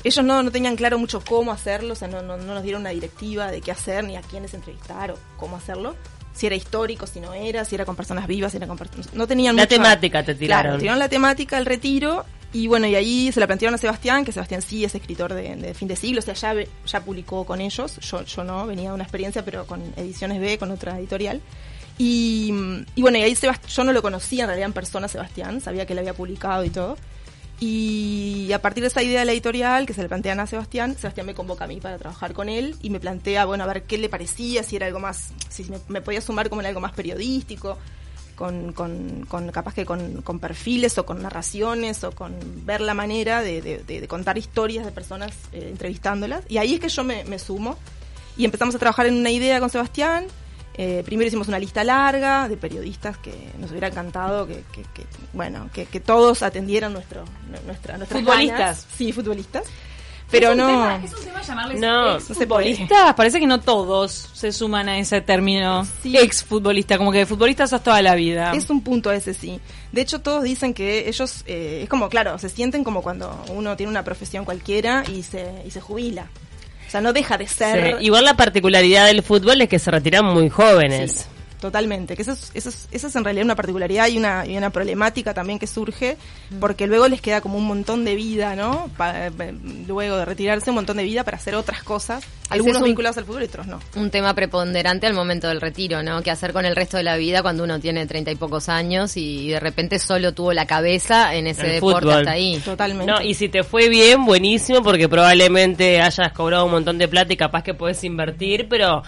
Ellos 0.03 0.23
no, 0.23 0.43
no 0.43 0.51
tenían 0.51 0.75
claro 0.75 0.99
mucho 0.99 1.21
cómo 1.21 1.51
hacerlo, 1.51 1.93
o 1.93 1.95
sea, 1.95 2.07
no, 2.07 2.21
no, 2.21 2.37
no 2.37 2.53
nos 2.53 2.61
dieron 2.63 2.81
una 2.81 2.91
directiva 2.91 3.49
de 3.49 3.61
qué 3.61 3.71
hacer, 3.71 4.03
ni 4.03 4.17
a 4.17 4.21
quiénes 4.21 4.53
entrevistar 4.53 5.09
o 5.11 5.17
cómo 5.37 5.55
hacerlo. 5.57 5.95
Si 6.33 6.45
era 6.45 6.55
histórico, 6.55 7.07
si 7.07 7.21
no 7.21 7.33
era, 7.33 7.63
si 7.65 7.73
era 7.75 7.85
con 7.85 7.95
personas 7.95 8.27
vivas, 8.27 8.51
si 8.51 8.57
era 8.57 8.67
con 8.67 8.77
personas... 8.77 9.11
No 9.13 9.25
tenían 9.25 9.55
La 9.55 9.63
mucha- 9.63 9.75
temática 9.77 10.21
te 10.23 10.35
tiraron. 10.35 10.63
Claro, 10.63 10.79
tiraron 10.79 10.99
la 10.99 11.07
temática, 11.09 11.57
el 11.57 11.65
retiro, 11.65 12.25
y 12.55 12.67
bueno, 12.67 12.87
y 12.87 12.95
ahí 12.95 13.31
se 13.31 13.39
la 13.39 13.47
plantearon 13.47 13.75
a 13.75 13.77
Sebastián, 13.77 14.23
que 14.23 14.31
Sebastián 14.31 14.61
sí 14.61 14.85
es 14.85 14.95
escritor 14.95 15.33
de, 15.33 15.55
de 15.55 15.73
fin 15.73 15.87
de 15.87 15.95
siglo, 15.95 16.19
o 16.19 16.21
sea, 16.21 16.33
ya, 16.33 16.55
ya 16.85 16.99
publicó 17.03 17.45
con 17.45 17.59
ellos, 17.59 17.97
yo, 17.99 18.23
yo 18.23 18.43
no, 18.43 18.65
venía 18.65 18.89
de 18.89 18.95
una 18.95 19.03
experiencia, 19.03 19.43
pero 19.43 19.65
con 19.65 19.81
Ediciones 19.97 20.39
B, 20.39 20.57
con 20.57 20.71
otra 20.71 20.97
editorial. 20.97 21.41
Y, 21.97 22.53
y 22.95 23.01
bueno, 23.01 23.17
y 23.17 23.23
ahí 23.23 23.33
Sebast- 23.35 23.67
yo 23.67 23.83
no 23.83 23.93
lo 23.93 24.01
conocía 24.01 24.43
en 24.43 24.47
realidad 24.47 24.67
en 24.67 24.73
persona, 24.73 25.07
Sebastián, 25.07 25.61
sabía 25.61 25.85
que 25.85 25.93
él 25.93 25.99
había 25.99 26.13
publicado 26.13 26.63
y 26.63 26.69
todo. 26.69 26.97
Y 27.59 28.51
a 28.53 28.61
partir 28.61 28.81
de 28.83 28.87
esa 28.89 29.01
idea 29.01 29.19
de 29.19 29.25
la 29.25 29.31
editorial 29.31 29.85
que 29.85 29.93
se 29.93 30.01
le 30.01 30.09
plantean 30.09 30.41
a 30.41 30.47
Sebastián, 30.47 30.97
Sebastián 30.99 31.25
me 31.25 31.33
convoca 31.33 31.63
a 31.63 31.67
mí 31.67 31.79
para 31.79 31.97
trabajar 31.97 32.33
con 32.33 32.49
él 32.49 32.75
y 32.81 32.89
me 32.89 32.99
plantea, 32.99 33.45
bueno, 33.45 33.63
a 33.63 33.67
ver 33.67 33.83
qué 33.83 33.97
le 33.97 34.09
parecía, 34.09 34.61
si 34.63 34.75
era 34.75 34.87
algo 34.87 34.99
más, 34.99 35.31
si 35.49 35.63
me, 35.65 35.77
me 35.87 36.01
podía 36.01 36.19
sumar 36.19 36.49
como 36.49 36.61
en 36.61 36.67
algo 36.67 36.81
más 36.81 36.91
periodístico, 36.91 37.77
con, 38.35 38.73
con, 38.73 39.25
con 39.27 39.49
capaz 39.51 39.73
que 39.73 39.85
con, 39.85 40.21
con 40.21 40.39
perfiles 40.39 40.97
o 40.97 41.05
con 41.05 41.21
narraciones 41.21 42.03
o 42.03 42.11
con 42.11 42.33
ver 42.65 42.81
la 42.81 42.93
manera 42.93 43.41
de, 43.41 43.61
de- 43.61 43.79
de- 43.79 44.01
de 44.01 44.07
contar 44.07 44.37
historias 44.37 44.85
de 44.85 44.91
personas 44.91 45.31
eh, 45.53 45.67
entrevistándolas. 45.71 46.43
Y 46.49 46.57
ahí 46.57 46.73
es 46.75 46.79
que 46.79 46.89
yo 46.89 47.03
me, 47.03 47.23
me 47.25 47.39
sumo 47.39 47.77
y 48.37 48.45
empezamos 48.45 48.75
a 48.75 48.79
trabajar 48.79 49.05
en 49.07 49.15
una 49.15 49.31
idea 49.31 49.59
con 49.59 49.69
Sebastián. 49.69 50.27
Eh, 50.77 51.03
primero 51.05 51.27
hicimos 51.29 51.47
una 51.47 51.57
lista 51.57 51.85
larga 51.85 52.49
de 52.49 52.57
periodistas 52.57 53.17
que 53.17 53.33
nos 53.59 53.71
hubiera 53.71 53.87
encantado 53.87 54.45
que, 54.45 54.63
que- 54.73 54.81
que, 54.93 55.05
bueno, 55.31 55.69
que, 55.73 55.85
que 55.85 56.01
todos 56.01 56.43
atendieran 56.43 56.91
nuestro, 56.91 57.23
nuestra, 57.65 57.97
nuestras 57.97 58.21
Futbolistas. 58.21 58.59
ganas. 58.59 58.87
Sí, 58.97 59.13
futbolistas. 59.13 59.63
Pero 60.39 60.55
no. 60.55 60.89
es 60.91 61.13
un 61.13 61.23
tema 61.23 61.41
llamarles 61.41 61.79
No, 61.79 62.15
ex 62.15 62.29
no 62.29 62.35
se 62.35 62.47
puede. 62.47 62.73
futbolistas. 62.75 63.13
Parece 63.15 63.39
que 63.39 63.47
no 63.47 63.59
todos 63.61 64.29
se 64.33 64.51
suman 64.51 64.89
a 64.89 64.97
ese 64.99 65.21
término. 65.21 65.85
Sí. 66.03 66.17
Ex 66.17 66.43
futbolista, 66.43 66.97
como 66.97 67.11
que 67.11 67.25
futbolista 67.25 67.67
sos 67.67 67.81
toda 67.83 68.01
la 68.01 68.15
vida. 68.15 68.53
Es 68.53 68.69
un 68.69 68.81
punto 68.81 69.11
ese, 69.11 69.33
sí. 69.33 69.59
De 69.91 70.01
hecho, 70.01 70.19
todos 70.19 70.43
dicen 70.43 70.73
que 70.73 71.07
ellos, 71.07 71.43
eh, 71.47 71.81
es 71.83 71.89
como, 71.89 72.09
claro, 72.09 72.37
se 72.37 72.49
sienten 72.49 72.83
como 72.83 73.01
cuando 73.01 73.43
uno 73.49 73.75
tiene 73.77 73.89
una 73.89 74.03
profesión 74.03 74.45
cualquiera 74.45 75.03
y 75.11 75.23
se, 75.23 75.51
y 75.65 75.71
se 75.71 75.81
jubila. 75.81 76.27
O 76.87 76.91
sea, 76.91 77.01
no 77.01 77.13
deja 77.13 77.37
de 77.37 77.47
ser... 77.47 77.97
Sí, 77.99 78.05
Igual 78.05 78.25
la 78.25 78.35
particularidad 78.35 79.07
del 79.07 79.23
fútbol 79.23 79.59
es 79.61 79.69
que 79.69 79.79
se 79.79 79.89
retiran 79.91 80.25
muy 80.25 80.49
jóvenes. 80.49 81.11
Sí, 81.11 81.34
totalmente. 81.65 82.15
Que 82.15 82.21
eso 82.21 82.31
es, 82.33 82.51
eso, 82.53 82.69
es, 82.69 82.87
eso 82.91 83.07
es 83.07 83.15
en 83.15 83.23
realidad 83.23 83.45
una 83.45 83.55
particularidad 83.55 84.07
y 84.07 84.17
una, 84.17 84.45
y 84.45 84.57
una 84.57 84.69
problemática 84.69 85.33
también 85.33 85.59
que 85.59 85.67
surge, 85.67 86.17
porque 86.59 86.87
luego 86.87 87.07
les 87.07 87.21
queda 87.21 87.41
como 87.41 87.57
un 87.57 87.65
montón 87.65 88.05
de 88.05 88.15
vida, 88.15 88.55
¿no? 88.55 88.89
Pa- 88.97 89.31
pa- 89.35 89.45
luego 89.87 90.17
de 90.17 90.25
retirarse, 90.25 90.69
un 90.71 90.75
montón 90.75 90.97
de 90.97 91.03
vida 91.03 91.23
para 91.23 91.37
hacer 91.37 91.55
otras 91.55 91.83
cosas. 91.83 92.23
Algunos 92.49 92.77
un- 92.81 92.85
vinculados 92.85 93.17
al 93.17 93.25
fútbol 93.25 93.41
y 93.41 93.45
otros 93.45 93.65
no. 93.67 93.79
Un 93.95 94.11
tema 94.11 94.33
preponderante 94.35 95.07
al 95.07 95.13
momento 95.13 95.47
del 95.47 95.59
retiro, 95.61 96.03
¿no? 96.03 96.21
¿Qué 96.21 96.31
hacer 96.31 96.53
con 96.53 96.65
el 96.65 96.75
resto 96.75 96.97
de 96.97 97.03
la 97.03 97.17
vida 97.17 97.41
cuando 97.41 97.63
uno 97.63 97.79
tiene 97.79 98.05
treinta 98.05 98.31
y 98.31 98.35
pocos 98.35 98.69
años 98.69 99.17
y 99.17 99.49
de 99.49 99.59
repente 99.59 99.97
solo 99.99 100.33
tuvo 100.33 100.53
la 100.53 100.65
cabeza 100.67 101.33
en 101.35 101.47
ese 101.47 101.65
El 101.65 101.71
deporte 101.73 102.01
fútbol. 102.01 102.19
hasta 102.19 102.31
ahí? 102.31 102.59
Totalmente. 102.63 103.11
No, 103.11 103.21
y 103.21 103.33
si 103.33 103.49
te 103.49 103.63
fue 103.63 103.89
bien, 103.89 104.25
buenísimo, 104.25 104.83
porque 104.83 105.09
probablemente 105.09 106.01
hayas 106.01 106.31
cobrado 106.33 106.65
un 106.65 106.71
montón 106.71 106.97
de 106.99 107.07
plata 107.07 107.33
y 107.33 107.37
capaz 107.37 107.63
que 107.63 107.73
puedes 107.73 108.03
invertir, 108.03 108.67
pero 108.69 109.01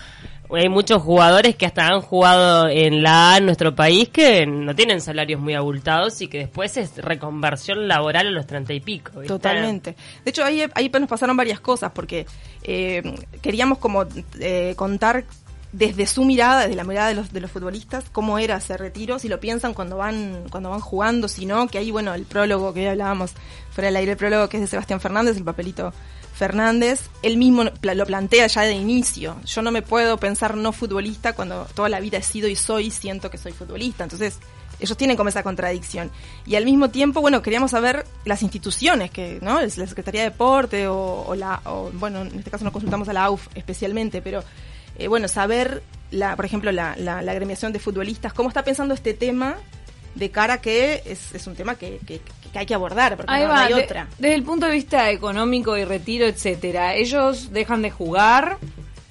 hay 0.51 0.69
muchos 0.69 1.01
jugadores 1.01 1.55
que 1.55 1.65
hasta 1.65 1.87
han 1.87 2.01
jugado 2.01 2.67
en 2.69 3.03
la 3.03 3.33
A 3.33 3.37
en 3.37 3.45
nuestro 3.45 3.75
país 3.75 4.09
que 4.09 4.45
no 4.45 4.75
tienen 4.75 5.01
salarios 5.01 5.41
muy 5.41 5.53
abultados 5.53 6.21
y 6.21 6.27
que 6.27 6.39
después 6.39 6.77
es 6.77 6.97
reconversión 6.97 7.87
laboral 7.87 8.27
a 8.27 8.31
los 8.31 8.47
treinta 8.47 8.73
y 8.73 8.79
pico. 8.79 9.11
Totalmente. 9.27 9.95
De 10.23 10.31
hecho, 10.31 10.43
ahí, 10.43 10.63
ahí 10.73 10.89
nos 10.89 11.09
pasaron 11.09 11.35
varias 11.35 11.59
cosas, 11.59 11.91
porque 11.93 12.25
eh, 12.63 13.03
queríamos 13.41 13.77
como 13.77 14.05
eh, 14.39 14.73
contar 14.75 15.25
desde 15.71 16.07
su 16.07 16.23
mirada, 16.23 16.61
desde 16.61 16.75
la 16.75 16.83
mirada 16.83 17.09
de 17.09 17.15
los, 17.15 17.31
de 17.31 17.41
los 17.41 17.51
futbolistas, 17.51 18.05
cómo 18.11 18.39
era 18.39 18.57
ese 18.57 18.77
retiro, 18.77 19.19
si 19.19 19.27
lo 19.27 19.39
piensan 19.39 19.73
cuando 19.73 19.97
van, 19.97 20.45
cuando 20.49 20.69
van 20.69 20.79
jugando, 20.79 21.27
si 21.27 21.45
no, 21.45 21.67
que 21.67 21.77
ahí, 21.77 21.91
bueno, 21.91 22.13
el 22.13 22.23
prólogo 22.23 22.73
que 22.73 22.81
hoy 22.81 22.85
hablábamos 22.87 23.33
fuera 23.69 23.87
del 23.87 23.97
aire, 23.97 24.13
el 24.13 24.17
prólogo 24.17 24.47
que 24.49 24.57
es 24.57 24.61
de 24.61 24.67
Sebastián 24.67 25.01
Fernández, 25.01 25.37
el 25.37 25.43
papelito 25.43 25.93
Fernández, 26.37 27.09
él 27.23 27.37
mismo 27.37 27.63
lo 27.63 28.05
plantea 28.05 28.47
ya 28.47 28.61
de 28.61 28.73
inicio. 28.73 29.37
Yo 29.45 29.61
no 29.61 29.71
me 29.71 29.81
puedo 29.81 30.17
pensar 30.17 30.55
no 30.55 30.71
futbolista 30.71 31.33
cuando 31.33 31.65
toda 31.73 31.89
la 31.89 31.99
vida 31.99 32.19
he 32.19 32.23
sido 32.23 32.47
y 32.47 32.55
soy, 32.55 32.91
siento 32.91 33.31
que 33.31 33.37
soy 33.37 33.53
futbolista. 33.53 34.03
Entonces, 34.03 34.37
ellos 34.79 34.95
tienen 34.95 35.17
como 35.17 35.29
esa 35.29 35.41
contradicción. 35.41 36.11
Y 36.45 36.55
al 36.55 36.65
mismo 36.65 36.89
tiempo, 36.89 37.21
bueno, 37.21 37.41
queríamos 37.41 37.71
saber 37.71 38.05
las 38.23 38.43
instituciones, 38.43 39.09
que, 39.09 39.39
¿no? 39.41 39.59
La 39.59 39.69
Secretaría 39.69 40.21
de 40.21 40.29
Deporte 40.29 40.87
o, 40.87 41.25
o 41.27 41.35
la, 41.35 41.61
o, 41.65 41.89
bueno, 41.93 42.21
en 42.21 42.37
este 42.37 42.51
caso 42.51 42.63
nos 42.63 42.73
consultamos 42.73 43.09
a 43.09 43.13
la 43.13 43.25
AUF 43.25 43.47
especialmente, 43.55 44.21
pero 44.21 44.43
eh, 44.97 45.07
bueno, 45.07 45.27
saber, 45.27 45.81
la, 46.11 46.35
por 46.35 46.45
ejemplo, 46.45 46.71
la, 46.71 46.95
la, 46.97 47.23
la 47.23 47.31
agremiación 47.31 47.73
de 47.73 47.79
futbolistas, 47.79 48.33
cómo 48.33 48.49
está 48.49 48.63
pensando 48.63 48.93
este 48.93 49.15
tema 49.15 49.57
de 50.17 50.31
cara 50.31 50.55
a 50.55 50.61
que 50.61 51.03
es, 51.05 51.47
un 51.47 51.55
tema 51.55 51.75
que, 51.75 51.99
que 52.57 52.61
hay 52.61 52.65
que 52.65 52.73
abordar, 52.73 53.15
porque 53.15 53.31
Ahí 53.31 53.43
no, 53.43 53.49
no 53.49 53.53
va, 53.53 53.63
hay 53.65 53.73
de- 53.73 53.83
otra. 53.83 54.07
desde 54.17 54.33
el 54.35 54.43
punto 54.43 54.65
de 54.65 54.71
vista 54.71 55.11
económico 55.11 55.77
y 55.77 55.85
retiro, 55.85 56.25
etcétera, 56.25 56.95
ellos 56.95 57.51
dejan 57.53 57.83
de 57.83 57.91
jugar 57.91 58.57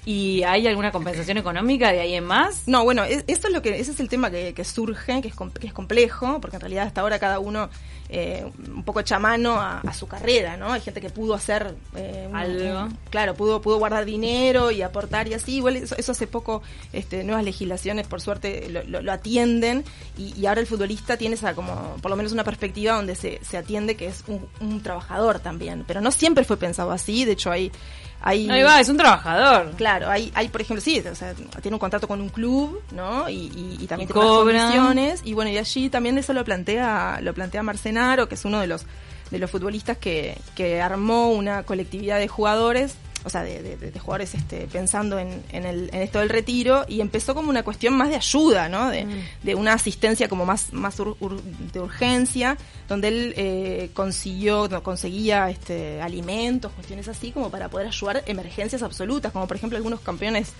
y 0.09 0.43
hay 0.43 0.65
alguna 0.67 0.93
compensación 0.93 1.37
económica 1.37 1.91
de 1.91 1.99
ahí 1.99 2.13
en 2.13 2.23
más. 2.23 2.63
No, 2.65 2.85
bueno, 2.85 3.03
es- 3.03 3.25
eso 3.27 3.47
es 3.49 3.53
lo 3.53 3.61
que, 3.61 3.77
ese 3.77 3.91
es 3.91 3.99
el 3.99 4.07
tema 4.07 4.31
que, 4.31 4.53
que 4.53 4.63
surge, 4.63 5.21
que 5.21 5.27
es, 5.27 5.33
que 5.59 5.67
es 5.67 5.73
complejo, 5.73 6.39
porque 6.39 6.55
en 6.55 6.61
realidad 6.61 6.85
hasta 6.87 7.01
ahora 7.01 7.19
cada 7.19 7.39
uno 7.39 7.69
eh, 8.07 8.45
un 8.73 8.83
poco 8.83 9.01
echa 9.01 9.19
mano 9.19 9.59
a, 9.59 9.81
a 9.81 9.93
su 9.93 10.07
carrera, 10.07 10.55
¿no? 10.55 10.71
Hay 10.71 10.79
gente 10.79 11.01
que 11.01 11.09
pudo 11.09 11.33
hacer 11.33 11.75
eh, 11.97 12.25
un- 12.29 12.35
Algo. 12.37 12.83
un- 12.85 12.97
claro, 13.09 13.33
pudo, 13.35 13.59
pudo 13.61 13.79
guardar 13.79 14.05
dinero 14.05 14.71
y 14.71 14.81
aportar 14.81 15.27
y 15.27 15.33
así. 15.33 15.57
Igual 15.57 15.75
eso, 15.75 15.93
eso 15.97 16.13
hace 16.13 16.25
poco, 16.25 16.61
este, 16.93 17.25
nuevas 17.25 17.43
legislaciones, 17.43 18.07
por 18.07 18.21
suerte, 18.21 18.69
lo, 18.69 18.83
lo- 18.85 19.01
lo 19.01 19.11
atienden 19.11 19.83
y, 20.17 20.33
y 20.39 20.45
ahora 20.45 20.61
el 20.61 20.67
futbolista 20.67 21.17
tiene 21.17 21.35
esa 21.35 21.53
como, 21.53 21.97
por 22.01 22.09
lo 22.09 22.15
menos 22.15 22.31
una 22.31 22.45
perspectiva 22.45 22.93
donde 22.95 23.15
se, 23.15 23.41
se 23.43 23.57
atiende 23.57 23.97
que 23.97 24.07
es 24.07 24.23
un, 24.27 24.47
un 24.61 24.81
trabajador 24.81 25.39
también. 25.39 25.83
Pero 25.85 25.99
no 25.99 26.11
siempre 26.11 26.45
fue 26.45 26.55
pensado 26.55 26.91
así, 26.93 27.25
de 27.25 27.33
hecho 27.33 27.51
hay... 27.51 27.73
hay 28.21 28.49
Ahí 28.49 28.63
va, 28.63 28.79
es 28.79 28.89
un 28.89 28.97
trabajador. 28.97 29.71
Claro, 29.75 30.09
hay, 30.09 30.31
hay 30.35 30.49
por 30.49 30.61
ejemplo, 30.61 30.81
sí, 30.81 30.99
o 30.99 31.15
sea, 31.15 31.33
tiene 31.61 31.75
un 31.75 31.79
contrato 31.79 32.07
con 32.07 32.21
un 32.21 32.29
club, 32.29 32.81
¿no? 32.91 33.29
Y, 33.29 33.51
y, 33.55 33.77
y 33.79 33.87
también 33.87 34.09
Y 34.09 34.13
tiene 34.13 34.27
condiciones. 34.27 35.21
Y 35.23 35.33
bueno, 35.33 35.51
y 35.51 35.57
allí 35.57 35.89
también 35.89 36.17
eso 36.17 36.33
lo 36.33 36.43
plantea, 36.43 37.19
lo 37.21 37.33
plantea 37.33 37.63
Marcenaro, 37.63 38.27
que 38.27 38.35
es 38.35 38.45
uno 38.45 38.59
de 38.59 38.67
los 38.67 38.85
de 39.31 39.39
los 39.39 39.51
futbolistas 39.51 39.97
que, 39.97 40.37
que 40.55 40.81
armó 40.81 41.31
una 41.31 41.63
colectividad 41.63 42.19
de 42.19 42.27
jugadores, 42.27 42.95
o 43.27 43.29
sea, 43.29 43.43
de, 43.43 43.61
de- 43.77 43.99
jugadores 43.99 44.33
este, 44.33 44.67
pensando 44.67 45.19
en, 45.19 45.43
en, 45.51 45.65
el, 45.65 45.89
en 45.93 46.01
esto 46.01 46.19
del 46.19 46.29
retiro, 46.29 46.85
y 46.87 47.01
empezó 47.01 47.35
como 47.35 47.49
una 47.49 47.61
cuestión 47.63 47.93
más 47.95 48.09
de 48.09 48.15
ayuda, 48.15 48.69
¿no? 48.69 48.89
De, 48.89 49.05
de 49.43 49.55
una 49.55 49.73
asistencia 49.73 50.27
como 50.27 50.45
más, 50.45 50.73
más 50.73 50.97
ur- 50.99 51.15
ur- 51.19 51.41
de 51.41 51.79
urgencia, 51.79 52.57
donde 52.87 53.07
él 53.09 53.33
eh, 53.37 53.89
consiguió, 53.93 54.67
no, 54.69 54.81
conseguía 54.81 55.49
este, 55.49 56.01
alimentos, 56.01 56.71
cuestiones 56.71 57.07
así, 57.07 57.31
como 57.31 57.49
para 57.51 57.69
poder 57.69 57.87
ayudar 57.87 58.23
emergencias 58.25 58.81
absolutas, 58.81 59.31
como 59.31 59.47
por 59.47 59.57
ejemplo 59.57 59.77
algunos 59.77 59.99
campeones, 59.99 60.53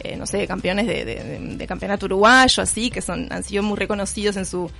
eh, 0.00 0.16
no 0.16 0.26
sé, 0.26 0.46
campeones 0.46 0.86
de, 0.86 1.04
de- 1.04 1.22
de- 1.24 1.56
de 1.56 1.66
campeonato 1.66 2.06
uruguayo, 2.06 2.62
así, 2.62 2.90
que 2.90 3.00
son, 3.00 3.28
han 3.32 3.44
sido 3.44 3.62
muy 3.62 3.76
reconocidos 3.78 4.36
en 4.36 4.44
su, 4.46 4.70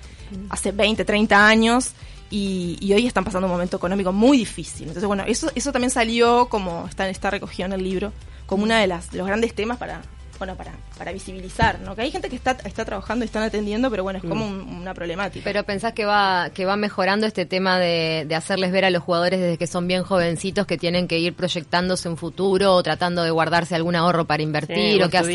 hace 0.51 0.73
20, 0.73 1.05
30 1.05 1.47
años, 1.47 1.93
y, 2.31 2.77
y 2.81 2.93
hoy 2.93 3.07
están 3.07 3.25
pasando 3.25 3.47
un 3.47 3.53
momento 3.53 3.77
económico 3.77 4.13
muy 4.13 4.39
difícil. 4.39 4.89
Entonces, 4.89 5.07
bueno, 5.07 5.25
eso, 5.27 5.51
eso 5.55 5.73
también 5.73 5.91
salió 5.91 6.49
como 6.49 6.87
está, 6.89 7.09
está 7.09 7.31
recogido 7.31 7.67
en 7.67 7.73
el 7.73 7.83
libro, 7.83 8.13
como 8.47 8.63
una 8.65 8.81
de 8.81 8.87
las 8.87 9.11
de 9.11 9.19
los 9.19 9.27
grandes 9.27 9.55
temas 9.55 9.79
para 9.79 10.03
bueno 10.39 10.55
para, 10.55 10.71
para 10.97 11.11
visibilizar, 11.11 11.81
¿no? 11.81 11.97
Que 11.97 12.03
hay 12.03 12.13
gente 12.13 12.29
que 12.29 12.37
está, 12.37 12.53
está 12.65 12.85
trabajando 12.85 13.25
y 13.25 13.27
están 13.27 13.43
atendiendo, 13.43 13.91
pero 13.91 14.05
bueno, 14.05 14.21
es 14.21 14.25
como 14.25 14.47
un- 14.47 14.61
una 14.81 14.95
problemática. 14.95 15.43
Pero 15.43 15.65
pensás 15.65 15.95
que 15.95 16.05
va 16.05 16.51
que 16.55 16.65
va 16.65 16.77
mejorando 16.77 17.27
este 17.27 17.45
tema 17.45 17.79
de, 17.81 18.25
de 18.29 18.35
hacerles 18.37 18.71
ver 18.71 18.85
a 18.85 18.91
los 18.91 19.03
jugadores 19.03 19.41
desde 19.41 19.59
que 19.59 19.67
son 19.67 19.89
bien 19.89 20.05
jovencitos 20.05 20.65
que 20.65 20.79
tienen 20.79 21.09
que 21.09 21.19
ir 21.19 21.35
proyectándose 21.35 22.09
un 22.09 22.17
futuro 22.17 22.73
o 22.75 22.83
tratando 22.85 23.25
de 23.25 23.31
guardarse 23.33 23.75
algún 23.75 23.97
ahorro 23.97 24.27
para 24.27 24.45
invertir 24.45 24.99
Sí, 24.99 25.03
o 25.03 25.11
qué 25.11 25.19
hacer. 25.19 25.35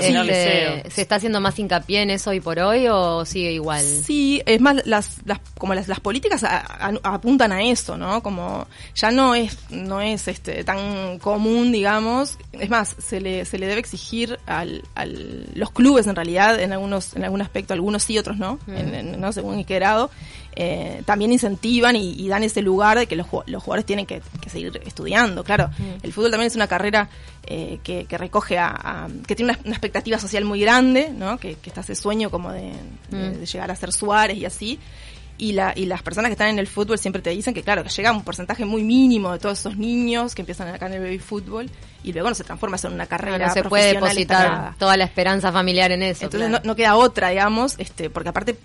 Estudiar, 0.00 0.24
terminar 0.24 0.30
Este, 0.30 0.70
liceo. 0.80 0.90
¿Se 0.90 1.02
está 1.02 1.14
haciendo 1.16 1.40
más 1.40 1.58
hincapié 1.58 2.02
en 2.02 2.10
eso 2.10 2.30
hoy 2.30 2.40
por 2.40 2.58
hoy 2.58 2.86
o 2.88 3.24
sigue 3.24 3.52
igual? 3.52 3.82
Sí, 3.84 4.42
es 4.46 4.60
más, 4.60 4.84
las, 4.86 5.18
las, 5.24 5.38
como 5.58 5.74
las, 5.74 5.88
las 5.88 6.00
políticas 6.00 6.42
a- 6.44 6.58
a- 6.58 6.92
apuntan 7.14 7.52
a 7.52 7.62
eso, 7.62 7.96
¿no? 7.96 8.22
Como 8.22 8.66
ya 8.94 9.10
no 9.10 9.34
es, 9.34 9.58
no 9.70 10.00
es 10.00 10.28
este 10.28 10.64
tan 10.64 11.18
común, 11.18 11.72
digamos. 11.72 12.38
Es 12.52 12.70
más, 12.70 12.96
se 12.98 13.20
le, 13.20 13.44
se 13.44 13.58
le 13.58 13.66
debe 13.66 13.80
exigir 13.80 14.38
al, 14.46 14.82
al, 14.94 15.46
los 15.54 15.70
clubes 15.70 16.06
en 16.06 16.16
realidad, 16.16 16.60
en 16.60 16.72
algunos, 16.72 17.14
en 17.14 17.24
algún 17.24 17.42
aspecto, 17.42 17.74
algunos 17.74 18.02
sí, 18.02 18.18
otros 18.18 18.36
no, 18.38 18.58
en- 18.66 18.94
en- 18.94 19.20
no 19.20 19.32
según 19.32 19.58
en 19.58 19.64
qué 19.64 19.74
grado, 19.76 20.10
eh, 20.56 21.02
también 21.06 21.32
incentivan 21.32 21.96
y, 21.96 22.12
y 22.12 22.28
dan 22.28 22.42
ese 22.42 22.60
lugar 22.62 22.98
de 22.98 23.06
que 23.06 23.16
los, 23.16 23.26
los 23.46 23.62
jugadores 23.62 23.86
tienen 23.86 24.06
que, 24.06 24.20
que 24.40 24.50
seguir 24.50 24.80
estudiando. 24.84 25.44
Claro, 25.44 25.70
el 26.02 26.12
fútbol 26.12 26.30
también 26.30 26.48
es 26.48 26.56
una 26.56 26.66
carrera 26.66 27.08
eh, 27.46 27.78
que, 27.82 28.04
que 28.04 28.18
recoge 28.18 28.58
a, 28.58 28.68
a- 28.68 29.08
que 29.26 29.34
tiene 29.34 29.52
una, 29.52 29.60
una 29.64 29.72
expectativa 29.74 30.18
social 30.18 30.44
muy 30.44 30.60
grande, 30.60 31.10
¿no? 31.16 31.38
Que, 31.38 31.54
que 31.54 31.70
está 31.70 31.80
ese 31.80 31.94
sueño 31.94 32.30
como 32.30 32.52
de, 32.52 32.72
de- 33.10 33.38
de 33.38 33.46
llegar 33.46 33.70
a 33.70 33.76
ser 33.76 33.92
Suárez 33.92 34.36
y 34.36 34.44
así. 34.44 34.78
Y, 35.38 35.52
la, 35.54 35.72
y 35.74 35.86
las 35.86 36.02
personas 36.02 36.28
que 36.28 36.32
están 36.34 36.48
en 36.48 36.58
el 36.60 36.68
fútbol 36.68 36.98
siempre 36.98 37.20
te 37.20 37.30
dicen 37.30 37.52
que, 37.54 37.62
claro, 37.62 37.82
que 37.82 37.88
llega 37.88 38.12
un 38.12 38.22
porcentaje 38.22 38.64
muy 38.64 38.84
mínimo 38.84 39.32
de 39.32 39.38
todos 39.40 39.58
esos 39.58 39.76
niños 39.76 40.34
que 40.36 40.42
empiezan 40.42 40.68
acá 40.68 40.86
en 40.86 40.92
el 40.92 41.00
baby 41.00 41.18
fútbol 41.18 41.68
y 42.04 42.12
luego 42.12 42.28
no 42.28 42.34
se 42.34 42.44
transforma 42.44 42.76
eso 42.76 42.86
en 42.88 42.94
una 42.94 43.06
carrera 43.06 43.46
no 43.48 43.52
se 43.52 43.64
puede 43.64 43.94
depositar 43.94 44.76
toda 44.78 44.96
la 44.96 45.04
esperanza 45.04 45.50
familiar 45.50 45.90
en 45.90 46.02
eso. 46.02 46.26
Entonces 46.26 46.48
claro. 46.48 46.62
no, 46.64 46.70
no 46.72 46.76
queda 46.76 46.94
otra, 46.96 47.30
digamos, 47.30 47.74
este, 47.78 48.08
porque 48.10 48.28
aparte, 48.28 48.56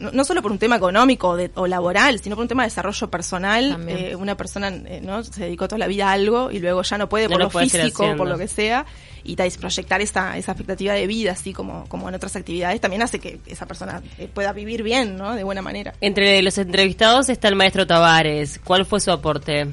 no, 0.00 0.10
no 0.12 0.24
solo 0.24 0.42
por 0.42 0.50
un 0.50 0.58
tema 0.58 0.76
económico 0.76 1.28
o, 1.28 1.36
de- 1.36 1.50
o 1.54 1.66
laboral, 1.66 2.18
sino 2.20 2.34
por 2.34 2.42
un 2.42 2.48
tema 2.48 2.62
de 2.64 2.68
desarrollo 2.70 3.10
personal, 3.10 3.84
eh, 3.88 4.16
una 4.16 4.36
persona 4.36 4.68
eh, 4.68 5.00
no 5.04 5.22
se 5.22 5.44
dedicó 5.44 5.68
toda 5.68 5.78
la 5.78 5.86
vida 5.86 6.08
a 6.08 6.12
algo 6.12 6.50
y 6.50 6.58
luego 6.58 6.82
ya 6.82 6.98
no 6.98 7.08
puede 7.08 7.28
por 7.28 7.38
lo 7.38 7.44
lo 7.44 7.50
puede 7.50 7.68
físico, 7.68 8.16
por 8.16 8.26
lo 8.28 8.36
que 8.38 8.48
sea, 8.48 8.86
y 9.22 9.36
tal, 9.36 9.50
proyectar 9.60 10.00
esa, 10.00 10.36
esa 10.38 10.52
expectativa 10.52 10.94
de 10.94 11.06
vida, 11.06 11.32
así 11.32 11.52
como, 11.52 11.86
como 11.88 12.08
en 12.08 12.14
otras 12.14 12.34
actividades, 12.36 12.80
también 12.80 13.02
hace 13.02 13.18
que 13.18 13.38
esa 13.46 13.66
persona 13.66 14.02
eh, 14.18 14.28
pueda 14.32 14.52
vivir 14.52 14.82
bien, 14.82 15.16
¿no? 15.16 15.34
De 15.34 15.44
buena 15.44 15.62
manera. 15.62 15.94
Entre 16.00 16.42
los 16.42 16.56
entrevistados 16.58 17.28
está 17.28 17.48
el 17.48 17.54
maestro 17.56 17.86
Tavares. 17.86 18.58
¿Cuál 18.64 18.86
fue 18.86 18.98
su 19.00 19.10
aporte? 19.12 19.66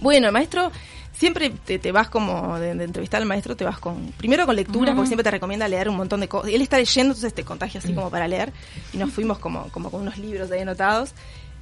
Bueno, 0.00 0.28
el 0.28 0.32
maestro 0.32 0.70
siempre 1.18 1.50
te, 1.50 1.78
te 1.78 1.92
vas 1.92 2.08
como 2.10 2.58
de, 2.58 2.74
de 2.74 2.84
entrevistar 2.84 3.20
al 3.22 3.26
maestro, 3.28 3.56
te 3.56 3.64
vas 3.64 3.78
con 3.78 4.12
primero 4.18 4.44
con 4.46 4.54
lectura, 4.56 4.92
porque 4.94 5.06
siempre 5.08 5.24
te 5.24 5.30
recomienda 5.30 5.66
leer 5.68 5.88
un 5.88 5.96
montón 5.96 6.20
de 6.20 6.28
cosas. 6.28 6.50
Él 6.52 6.60
está 6.62 6.76
leyendo, 6.78 7.12
entonces 7.14 7.32
te 7.34 7.44
contagia 7.44 7.78
así 7.80 7.92
como 7.94 8.10
para 8.10 8.28
leer. 8.28 8.52
Y 8.92 8.98
nos 8.98 9.10
fuimos 9.12 9.38
como, 9.38 9.68
como 9.70 9.90
con 9.90 10.02
unos 10.02 10.18
libros 10.18 10.50
ahí 10.50 10.60
anotados. 10.60 11.12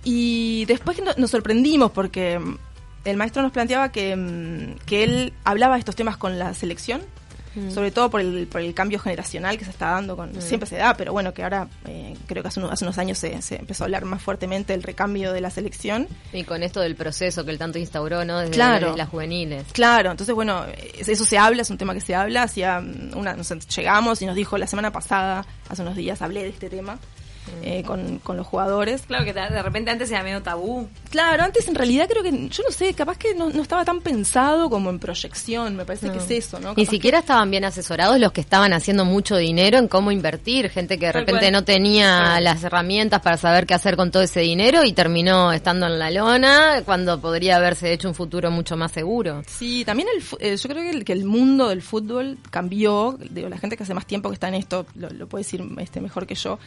Y 0.02 0.64
después 0.66 1.00
no- 1.02 1.12
nos 1.16 1.30
sorprendimos 1.30 1.90
porque 1.92 2.38
mm, 2.38 2.56
el 3.04 3.16
maestro 3.16 3.42
nos 3.42 3.52
planteaba 3.52 3.90
que, 3.92 4.16
mm, 4.16 4.84
que 4.86 5.04
él 5.04 5.32
hablaba 5.44 5.74
de 5.74 5.78
estos 5.80 5.96
temas 5.96 6.16
con 6.16 6.38
la 6.38 6.52
selección. 6.54 7.00
Sobre 7.72 7.90
todo 7.90 8.10
por 8.10 8.20
el, 8.20 8.46
por 8.48 8.60
el 8.60 8.74
cambio 8.74 8.98
generacional 8.98 9.56
que 9.56 9.64
se 9.64 9.70
está 9.70 9.90
dando, 9.90 10.16
con, 10.16 10.40
siempre 10.42 10.68
se 10.68 10.76
da, 10.76 10.96
pero 10.96 11.12
bueno, 11.12 11.32
que 11.32 11.42
ahora 11.44 11.68
eh, 11.86 12.14
creo 12.26 12.42
que 12.42 12.48
hace, 12.48 12.58
unos- 12.60 12.72
hace 12.72 12.84
unos 12.84 12.98
años 12.98 13.16
se, 13.18 13.40
se 13.42 13.56
empezó 13.56 13.84
a 13.84 13.86
hablar 13.86 14.04
más 14.04 14.20
fuertemente 14.22 14.72
del 14.72 14.82
recambio 14.82 15.32
de 15.32 15.40
la 15.40 15.50
selección. 15.50 16.08
Y 16.32 16.44
con 16.44 16.62
esto 16.62 16.80
del 16.80 16.96
proceso 16.96 17.44
que 17.44 17.50
él 17.52 17.58
tanto 17.58 17.78
instauró, 17.78 18.24
¿no? 18.24 18.38
Desde, 18.40 18.52
Claro. 18.54 18.86
desde 18.86 18.98
las 18.98 19.08
juveniles. 19.08 19.66
Claro, 19.72 20.10
entonces 20.10 20.34
bueno, 20.34 20.64
es- 20.98 21.08
eso 21.08 21.24
se 21.24 21.38
habla, 21.38 21.62
es 21.62 21.70
un 21.70 21.78
tema 21.78 21.94
que 21.94 22.00
se 22.00 22.14
habla, 22.14 22.42
hacía 22.42 22.80
mm, 22.80 23.16
una, 23.16 23.34
no 23.34 23.44
sé, 23.44 23.58
llegamos 23.76 24.20
y 24.22 24.26
nos 24.26 24.34
dijo 24.34 24.58
la 24.58 24.66
semana 24.66 24.90
pasada, 24.90 25.46
hace 25.68 25.82
unos 25.82 25.94
días 25.96 26.20
hablé 26.22 26.42
de 26.42 26.48
este 26.48 26.68
tema 26.68 26.98
eh, 27.62 27.82
con, 27.84 28.18
con 28.18 28.36
los 28.36 28.46
jugadores. 28.46 29.02
Claro 29.02 29.24
que 29.24 29.32
de 29.32 29.62
repente 29.62 29.90
antes 29.90 30.10
era 30.10 30.22
medio 30.22 30.42
tabú. 30.42 30.88
Claro, 31.10 31.42
antes 31.42 31.68
en 31.68 31.74
realidad 31.74 32.08
creo 32.08 32.22
que, 32.22 32.48
yo 32.48 32.62
no 32.62 32.70
sé, 32.70 32.94
capaz 32.94 33.18
que 33.18 33.34
no, 33.34 33.50
no 33.50 33.62
estaba 33.62 33.84
tan 33.84 34.00
pensado 34.00 34.70
como 34.70 34.90
en 34.90 34.98
proyección, 34.98 35.76
me 35.76 35.84
parece 35.84 36.10
que 36.10 36.18
es 36.18 36.30
eso, 36.30 36.60
¿no? 36.60 36.74
Ni 36.76 36.86
siquiera 36.86 37.20
estaban 37.20 37.50
bien 37.50 37.64
asesorados 37.64 38.18
los 38.18 38.32
que 38.32 38.40
estaban 38.40 38.72
haciendo 38.72 39.04
mucho 39.04 39.36
dinero 39.36 39.78
en 39.78 39.88
cómo 39.88 40.10
invertir, 40.10 40.70
gente 40.70 40.98
que 40.98 41.06
de 41.06 41.12
repente 41.12 41.40
cual. 41.40 41.52
no 41.52 41.64
tenía 41.64 42.40
las 42.40 42.64
herramientas 42.64 43.20
para 43.20 43.36
saber 43.36 43.66
qué 43.66 43.74
hacer 43.74 43.96
con 43.96 44.10
todo 44.10 44.22
ese 44.22 44.40
dinero 44.40 44.84
y 44.84 44.92
terminó 44.92 45.52
estando 45.52 45.86
en 45.86 45.98
la 45.98 46.10
lona 46.10 46.82
cuando 46.84 47.20
podría 47.20 47.56
haberse 47.56 47.92
hecho 47.92 48.08
un 48.08 48.14
futuro 48.14 48.50
mucho 48.50 48.76
más 48.76 48.92
seguro. 48.92 49.42
Sí, 49.46 49.84
también 49.84 50.08
el, 50.16 50.22
eh, 50.40 50.56
yo 50.56 50.68
creo 50.68 50.82
que 50.82 50.90
el, 50.90 51.04
que 51.04 51.12
el 51.12 51.24
mundo 51.24 51.68
del 51.68 51.82
fútbol 51.82 52.38
cambió, 52.50 53.16
digo, 53.30 53.48
la 53.48 53.58
gente 53.58 53.76
que 53.76 53.82
hace 53.82 53.94
más 53.94 54.06
tiempo 54.06 54.28
que 54.30 54.34
está 54.34 54.48
en 54.48 54.54
esto 54.54 54.86
lo, 54.94 55.10
lo 55.10 55.26
puede 55.26 55.44
decir 55.44 55.62
este, 55.78 56.00
mejor 56.00 56.26
que 56.26 56.34
yo, 56.34 56.58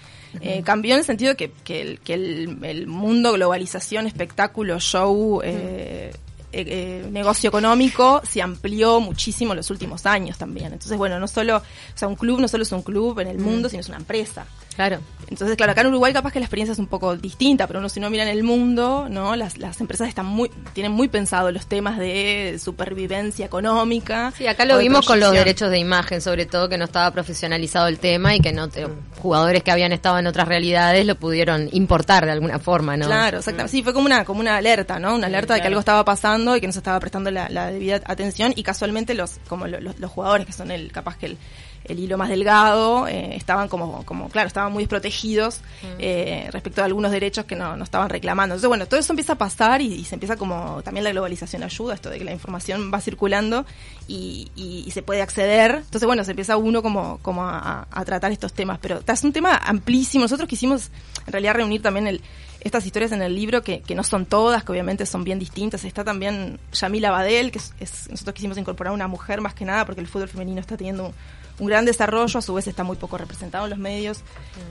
eh, 0.42 0.62
cambió 0.68 0.96
en 0.96 1.00
el 1.00 1.06
sentido 1.06 1.38
que, 1.38 1.50
que, 1.64 1.80
el, 1.80 2.00
que 2.02 2.14
el, 2.14 2.58
el 2.62 2.88
mundo, 2.88 3.32
globalización, 3.32 4.06
espectáculo, 4.06 4.82
show, 4.82 5.40
eh, 5.42 6.12
eh, 6.52 6.66
eh, 6.68 7.08
negocio 7.10 7.48
económico 7.48 8.22
se 8.30 8.42
amplió 8.42 9.00
muchísimo 9.00 9.54
en 9.54 9.58
los 9.58 9.70
últimos 9.72 10.06
años 10.06 10.38
también. 10.38 10.74
Entonces, 10.74 10.98
bueno, 10.98 11.22
no 11.22 11.28
solo, 11.30 11.56
o 11.56 11.62
sea, 11.96 12.10
un 12.10 12.18
club 12.18 12.42
no 12.42 12.50
solo 12.50 12.64
es 12.64 12.72
un 12.74 12.82
club 12.82 13.18
en 13.22 13.28
el 13.28 13.40
mundo, 13.40 13.70
sino 13.70 13.80
es 13.80 13.88
una 13.88 13.96
empresa. 13.96 14.46
Claro. 14.78 15.00
Entonces, 15.30 15.58
claro, 15.58 15.74
acá 15.74 15.82
en 15.82 15.88
Uruguay 15.88 16.14
capaz 16.14 16.32
que 16.32 16.40
la 16.40 16.46
experiencia 16.46 16.72
es 16.72 16.80
un 16.80 16.88
poco 16.88 17.18
distinta, 17.18 17.68
pero 17.68 17.80
uno 17.80 17.90
si 17.90 18.00
no 18.00 18.10
mira 18.10 18.24
en 18.24 18.30
el 18.30 18.44
mundo, 18.44 19.08
¿no? 19.10 19.36
Las, 19.36 19.58
las 19.58 19.82
empresas 19.82 20.08
están 20.08 20.26
muy, 20.26 20.50
tienen 20.72 20.94
muy 20.94 21.10
pensado 21.10 21.52
los 21.52 21.66
temas 21.68 21.98
de 21.98 22.58
supervivencia 22.64 23.46
económica. 23.46 24.32
Sí, 24.38 24.48
acá 24.48 24.64
lo 24.64 24.78
vimos 24.78 25.06
con 25.06 25.20
los 25.20 25.32
derechos 25.44 25.70
de 25.70 25.80
imagen, 25.80 26.22
sobre 26.22 26.46
todo 26.46 26.70
que 26.70 26.78
no 26.78 26.86
estaba 26.86 27.12
profesionalizado 27.12 27.88
el 27.88 28.00
tema 28.00 28.36
y 28.36 28.40
que 28.40 28.54
no 28.54 28.70
te- 28.70 28.88
jugadores 29.22 29.64
que 29.64 29.72
habían 29.72 29.92
estado 29.92 30.18
en 30.20 30.28
otras 30.28 30.48
realidades 30.48 31.06
lo 31.06 31.16
pudieron 31.16 31.68
importar 31.74 32.26
de 32.26 32.32
alguna 32.32 32.60
forma, 32.60 32.96
¿no? 32.96 33.08
Claro, 33.08 33.40
exactamente. 33.40 33.72
Sí, 33.72 33.84
fue 33.84 33.94
como 33.94 34.06
una, 34.06 34.24
como 34.24 34.40
una 34.40 34.56
alerta, 34.56 34.98
¿no? 35.00 35.16
Una 35.16 35.28
alerta 35.28 35.56
de 35.56 35.62
que 35.62 35.68
algo 35.68 35.80
estaba 35.82 36.06
pasando 36.06 36.56
y 36.56 36.62
que 36.62 36.68
no 36.68 36.74
se 36.74 36.80
estaba 36.80 37.00
prestando 37.02 37.32
la, 37.32 37.50
la 37.50 37.68
debida 37.72 38.00
atención 38.06 38.54
y 38.56 38.64
casualmente 38.64 39.14
los, 39.14 39.40
como 39.50 39.68
lo- 39.68 39.82
los, 39.82 40.00
los 40.00 40.10
jugadores 40.12 40.46
que 40.46 40.54
son 40.54 40.72
el, 40.72 40.92
capaz 40.94 41.18
que 41.18 41.26
el, 41.26 41.38
el 41.86 42.00
hilo 42.00 42.18
más 42.18 42.28
delgado, 42.30 43.08
eh, 43.08 43.36
estaban 43.36 43.68
como, 43.70 44.04
como, 44.06 44.28
claro, 44.30 44.48
estaban 44.48 44.67
muy 44.70 44.84
desprotegidos 44.84 45.62
eh, 46.00 46.50
respecto 46.52 46.82
a 46.82 46.86
algunos 46.86 47.12
derechos 47.12 47.46
que 47.46 47.56
no, 47.56 47.76
no 47.78 47.84
estaban 47.84 48.10
reclamando. 48.10 48.54
Entonces, 48.56 48.68
bueno, 48.68 48.86
todo 48.88 49.00
eso 49.00 49.14
empieza 49.14 49.34
a 49.34 49.38
pasar 49.38 49.82
y, 49.82 49.94
y 49.94 50.04
se 50.06 50.16
empieza 50.16 50.36
como, 50.38 50.82
también 50.84 51.04
la 51.04 51.12
globalización 51.12 51.64
ayuda, 51.64 51.94
esto 51.96 52.10
de 52.10 52.20
que 52.20 52.26
la 52.26 52.34
información 52.34 52.92
va 52.94 53.00
circulando 53.02 53.66
y, 54.08 54.50
y- 54.56 54.84
y 54.88 54.92
se 54.92 55.02
puede 55.02 55.22
acceder. 55.22 55.72
Entonces, 55.78 56.06
bueno, 56.06 56.24
se 56.24 56.32
empieza 56.32 56.58
uno 56.58 56.82
como, 56.82 57.20
como 57.22 57.44
a, 57.44 57.88
a- 57.92 58.06
tratar 58.06 58.32
estos 58.32 58.54
temas. 58.54 58.80
Pero 58.82 59.02
es 59.06 59.24
un 59.24 59.34
tema 59.34 59.56
amplísimo. 59.56 60.24
Nosotros 60.24 60.48
quisimos, 60.48 60.90
en 61.26 61.34
realidad, 61.34 61.56
reunir 61.56 61.82
también 61.82 62.08
el, 62.08 62.22
estas 62.62 62.86
historias 62.86 63.12
en 63.12 63.22
el 63.22 63.36
libro 63.36 63.62
que, 63.62 63.82
que 63.82 63.96
no 63.96 64.04
son 64.04 64.26
todas, 64.26 64.64
que 64.64 64.72
obviamente 64.72 65.06
son 65.06 65.24
bien 65.24 65.40
distintas. 65.40 65.84
Está 65.84 66.04
también 66.04 66.60
Yamila 66.74 67.12
Badel, 67.12 67.52
que 67.52 67.60
es, 67.60 67.74
es- 67.80 68.10
nosotros 68.10 68.34
quisimos 68.34 68.58
incorporar 68.58 68.94
una 68.94 69.08
mujer 69.08 69.42
más 69.42 69.54
que 69.54 69.66
nada 69.66 69.86
porque 69.86 70.02
el 70.02 70.08
fútbol 70.08 70.28
femenino 70.30 70.60
está 70.62 70.78
teniendo 70.78 71.14
un, 71.60 71.68
gran 71.68 71.86
desarrollo, 71.86 72.40
a 72.40 72.42
su 72.42 72.54
vez 72.54 72.68
está 72.68 72.84
muy 72.84 72.98
poco 72.98 73.18
representado 73.18 73.66
en 73.66 73.70
los 73.72 73.80
medios 73.80 74.18
de 74.20 74.24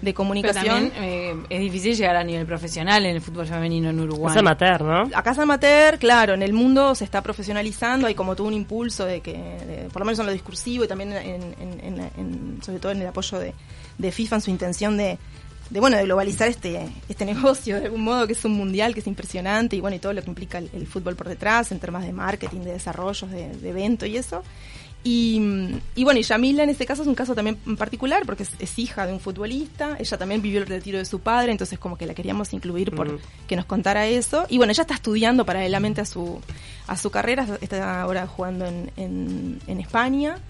Pero 0.03 0.15
comunicación. 0.15 0.91
también 0.91 0.93
eh, 0.97 1.35
es 1.51 1.61
difícil 1.61 1.95
llegar 1.97 2.17
a 2.17 2.25
nivel 2.25 2.47
profesional 2.47 3.05
en 3.07 3.17
el 3.17 3.21
fútbol 3.23 3.47
femenino 3.47 3.91
en 3.91 4.01
Uruguay. 4.01 4.33
Es 4.35 4.39
amateur, 4.39 4.83
¿no? 4.83 5.11
Acá 5.17 5.33
es 5.33 5.39
amateur, 5.39 5.99
claro, 5.99 6.35
en 6.35 6.43
el 6.43 6.53
mundo 6.53 6.95
se 6.95 7.05
está 7.05 7.23
profesionalizando, 7.23 8.07
hay 8.07 8.15
como 8.15 8.35
todo 8.37 8.47
un 8.47 8.55
impulso 8.55 9.05
de 9.05 9.21
que, 9.21 9.33
de- 9.33 9.89
por 9.93 10.01
lo 10.01 10.07
menos 10.07 10.19
en 10.19 10.27
lo 10.27 10.33
discursivo 10.33 10.85
y 10.85 10.89
también 10.89 11.13
en, 11.13 11.55
en- 11.61 11.81
en- 11.81 12.11
en- 12.17 12.59
sobre 12.63 12.79
todo 12.79 12.93
en 12.93 13.01
el 13.03 13.07
apoyo 13.09 13.39
de, 13.39 13.53
de 13.99 14.13
FIFA 14.13 14.37
en 14.37 14.43
su 14.43 14.51
intención 14.51 14.97
de, 14.97 15.19
de, 15.71 15.81
bueno, 15.81 15.97
de 15.97 16.05
globalizar 16.05 16.49
este, 16.49 16.89
este 17.09 17.25
negocio 17.25 17.81
de 17.81 17.87
algún 17.87 18.05
modo 18.05 18.27
que 18.27 18.35
es 18.35 18.45
un 18.45 18.53
mundial 18.53 18.95
que 18.95 19.01
es 19.01 19.07
impresionante 19.09 19.75
y 19.75 19.81
bueno, 19.81 19.97
y 19.97 19.99
todo 19.99 20.13
lo 20.13 20.23
que 20.23 20.29
implica 20.29 20.59
el, 20.59 20.71
el 20.73 20.87
fútbol 20.87 21.17
por 21.17 21.29
detrás 21.29 21.73
en 21.73 21.81
temas 21.81 22.05
de 22.05 22.13
marketing, 22.13 22.61
de 22.61 22.73
desarrollos, 22.75 23.29
de, 23.31 23.49
de 23.57 23.71
evento 23.71 24.07
y 24.07 24.17
eso. 24.17 24.43
Y, 25.09 25.41
y 25.95 26.03
bueno, 26.03 26.19
y 26.19 26.25
Yamila 26.25 26.65
en 26.65 26.71
este 26.71 26.85
caso 26.85 27.03
es 27.03 27.07
un 27.07 27.15
caso 27.15 27.33
también 27.37 27.59
en 27.65 27.77
particular 27.77 28.25
porque 28.27 28.43
es, 28.43 28.51
es 28.59 28.77
hija 28.77 29.07
de 29.07 29.13
un 29.13 29.21
futbolista, 29.21 29.97
ella 30.01 30.19
también 30.19 30.43
vivió 30.43 30.59
el 30.59 30.67
retiro 30.67 30.99
de 30.99 31.05
su 31.05 31.21
padre, 31.21 31.53
entonces 31.53 31.79
como 31.79 31.97
que 31.97 32.07
la 32.07 32.15
queríamos 32.15 32.53
incluir 32.53 32.93
por 32.93 33.21
que 33.47 33.55
nos 33.55 33.67
contara 33.67 34.09
eso. 34.09 34.47
Y 34.49 34.57
bueno, 34.57 34.73
ella 34.73 34.81
está 34.81 34.95
estudiando 34.95 35.47
paralelamente 35.47 36.01
a 36.01 36.07
su, 36.07 36.41
a 36.89 36.97
su 36.97 37.13
carrera, 37.13 37.47
está 37.61 38.01
ahora 38.01 38.27
jugando 38.27 38.67
en, 38.67 38.91
en, 38.97 39.61
en 39.69 39.79
España, 39.79 40.41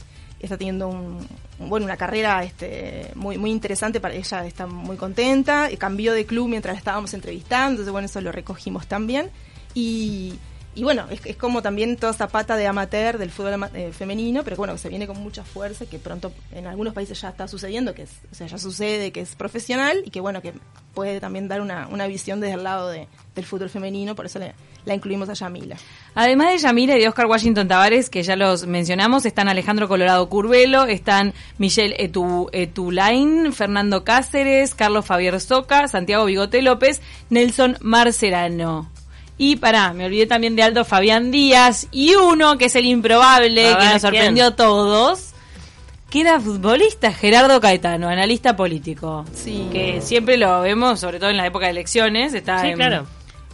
está 0.40 0.56
teniendo 0.56 0.88
un, 0.88 1.28
bueno, 1.58 1.84
una 1.84 1.98
carrera 1.98 2.42
este, 2.42 3.10
muy, 3.14 3.36
muy 3.36 3.50
interesante 3.50 4.00
para 4.00 4.14
ella, 4.14 4.46
está 4.46 4.66
muy 4.66 4.96
contenta, 4.96 5.68
cambió 5.76 6.14
de 6.14 6.24
club 6.24 6.48
mientras 6.48 6.76
la 6.76 6.78
estábamos 6.78 7.12
entrevistando, 7.12 7.72
entonces 7.72 7.92
bueno, 7.92 8.06
eso 8.06 8.22
lo 8.22 8.32
recogimos 8.32 8.86
también. 8.86 9.28
Y, 9.74 10.38
y 10.76 10.84
bueno, 10.84 11.06
es, 11.10 11.36
como 11.36 11.62
también 11.62 11.96
toda 11.96 12.12
esa 12.12 12.28
pata 12.28 12.56
de 12.56 12.66
amateur 12.68 13.18
del 13.18 13.30
fútbol 13.30 13.68
eh, 13.74 13.90
femenino, 13.92 14.44
pero 14.44 14.56
bueno, 14.56 14.78
se 14.78 14.88
viene 14.88 15.06
con 15.08 15.16
mucha 15.20 15.42
fuerza, 15.42 15.86
que 15.86 15.98
pronto 15.98 16.32
en 16.52 16.66
algunos 16.68 16.94
países 16.94 17.20
ya 17.20 17.30
está 17.30 17.48
sucediendo, 17.48 17.94
que 17.94 18.02
es, 18.02 18.10
o 18.30 18.34
sea, 18.34 18.46
ya 18.46 18.58
sucede, 18.58 19.10
que 19.10 19.20
es 19.20 19.34
profesional 19.34 20.02
y 20.04 20.10
que 20.10 20.20
bueno, 20.20 20.40
que 20.42 20.52
puede 20.94 21.18
también 21.20 21.48
dar 21.48 21.60
una, 21.60 21.88
una 21.88 22.06
visión 22.06 22.40
desde 22.40 22.54
el 22.54 22.62
lado 22.64 22.88
de- 22.90 23.08
del 23.34 23.44
fútbol 23.44 23.68
femenino, 23.70 24.14
por 24.14 24.26
eso 24.26 24.38
le- 24.38 24.54
la 24.86 24.94
incluimos 24.94 25.28
a 25.28 25.32
Yamila. 25.34 25.76
Además 26.14 26.52
de 26.52 26.58
Yamila 26.58 26.96
y 26.96 27.00
de 27.00 27.08
Oscar 27.08 27.26
Washington 27.26 27.66
Tavares, 27.68 28.08
que 28.08 28.22
ya 28.22 28.36
los 28.36 28.66
mencionamos, 28.66 29.26
están 29.26 29.48
Alejandro 29.48 29.88
Colorado 29.88 30.28
Curvelo, 30.28 30.84
están 30.84 31.34
Michelle 31.58 31.96
Etu, 31.98 32.48
Etulain, 32.52 33.52
Fernando 33.52 34.04
Cáceres, 34.04 34.74
Carlos 34.74 35.04
Fabier 35.04 35.40
Soca, 35.40 35.88
Santiago 35.88 36.24
Bigote 36.26 36.62
López, 36.62 37.00
Nelson 37.30 37.76
Marcerano. 37.80 38.90
Y 39.38 39.56
pará, 39.56 39.92
me 39.92 40.06
olvidé 40.06 40.26
también 40.26 40.56
de 40.56 40.62
Aldo 40.62 40.84
Fabián 40.84 41.30
Díaz 41.30 41.88
y 41.92 42.14
uno 42.14 42.56
que 42.56 42.66
es 42.66 42.76
el 42.76 42.86
improbable, 42.86 43.76
que 43.78 43.84
nos 43.86 44.02
sorprendió 44.02 44.44
¿quién? 44.44 44.52
a 44.52 44.56
todos, 44.56 45.30
que 46.08 46.22
era 46.22 46.40
futbolista, 46.40 47.12
Gerardo 47.12 47.60
Caetano, 47.60 48.08
analista 48.08 48.56
político. 48.56 49.26
Sí. 49.34 49.68
Que 49.70 50.00
siempre 50.00 50.38
lo 50.38 50.60
vemos, 50.62 51.00
sobre 51.00 51.18
todo 51.18 51.28
en 51.28 51.36
la 51.36 51.46
época 51.46 51.66
de 51.66 51.72
elecciones, 51.72 52.32
está 52.32 52.62
Sí, 52.62 52.68
en, 52.68 52.76
claro. 52.76 53.06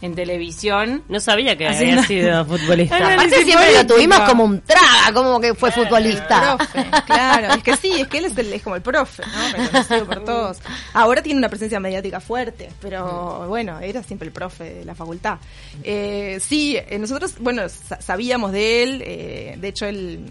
En 0.02 0.14
televisión. 0.14 1.02
No 1.08 1.20
sabía 1.20 1.56
que 1.56 1.66
Haciendo- 1.66 2.02
había 2.02 2.06
sido 2.06 2.44
futbolista. 2.58 2.96
Aparte 2.96 3.44
siempre 3.44 3.72
lo 3.74 3.86
tuvimos 3.86 4.20
como 4.20 4.44
un 4.44 4.60
traga, 4.60 5.12
como 5.14 5.40
que 5.40 5.54
fue 5.54 5.70
futbolista. 5.72 6.56
Profe, 6.56 6.86
claro, 7.06 7.54
es 7.54 7.62
que 7.62 7.76
sí, 7.76 7.92
es 8.00 8.08
que 8.08 8.18
él 8.18 8.24
es, 8.26 8.36
el- 8.36 8.52
es 8.52 8.62
como 8.62 8.76
el 8.76 8.82
profe, 8.82 9.22
¿no? 9.24 9.62
Reconocido 9.64 10.04
por 10.06 10.24
todos. 10.24 10.58
Ahora 10.92 11.22
tiene 11.22 11.38
una 11.38 11.48
presencia 11.48 11.80
mediática 11.80 12.20
fuerte, 12.20 12.68
pero 12.80 13.46
bueno, 13.48 13.80
era 13.80 14.02
siempre 14.02 14.26
el 14.26 14.32
profe 14.32 14.64
de 14.74 14.84
la 14.84 14.94
facultad. 14.94 15.38
Eh, 15.84 16.38
sí, 16.40 16.76
eh, 16.76 16.98
nosotros, 16.98 17.34
bueno, 17.38 17.68
sa- 17.68 18.00
sabíamos 18.00 18.52
de 18.52 18.82
él, 18.82 19.02
eh, 19.06 19.54
de 19.58 19.68
hecho 19.68 19.86
él 19.86 20.24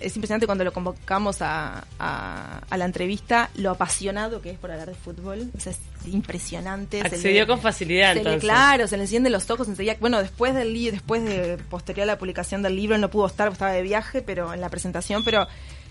es 0.00 0.16
impresionante 0.16 0.46
cuando 0.46 0.64
lo 0.64 0.72
convocamos 0.72 1.40
a, 1.42 1.84
a- 1.98 2.60
a 2.68 2.76
la 2.76 2.84
entrevista, 2.84 3.50
lo 3.56 3.70
apasionado 3.70 4.40
que 4.42 4.50
es 4.50 4.58
por 4.58 4.70
hablar 4.70 4.88
de 4.88 4.94
fútbol, 4.94 5.50
o 5.56 5.60
sea, 5.60 5.72
es 5.72 5.78
impresionante. 6.12 7.00
se 7.00 7.06
Accedió 7.06 7.40
le- 7.42 7.46
con 7.46 7.60
facilidad, 7.60 8.14
se 8.14 8.22
le- 8.24 8.38
claro, 8.38 8.86
se 8.86 8.96
le 8.96 9.04
encienden 9.04 9.32
los 9.32 9.48
ojos 9.50 9.68
enseguida. 9.68 9.96
Bueno, 10.00 10.20
después 10.20 10.54
del 10.54 10.72
libro, 10.72 10.92
después 10.92 11.24
de 11.24 11.58
posterior 11.70 12.04
a 12.04 12.06
la 12.14 12.18
publicación 12.18 12.62
del 12.62 12.76
libro, 12.76 12.94
él 12.94 13.00
no 13.00 13.10
pudo 13.10 13.26
estar, 13.26 13.46
porque 13.48 13.54
estaba 13.54 13.72
de 13.72 13.82
viaje, 13.82 14.22
pero 14.22 14.52
en 14.54 14.60
la 14.60 14.68
presentación, 14.68 15.24
pero 15.24 15.46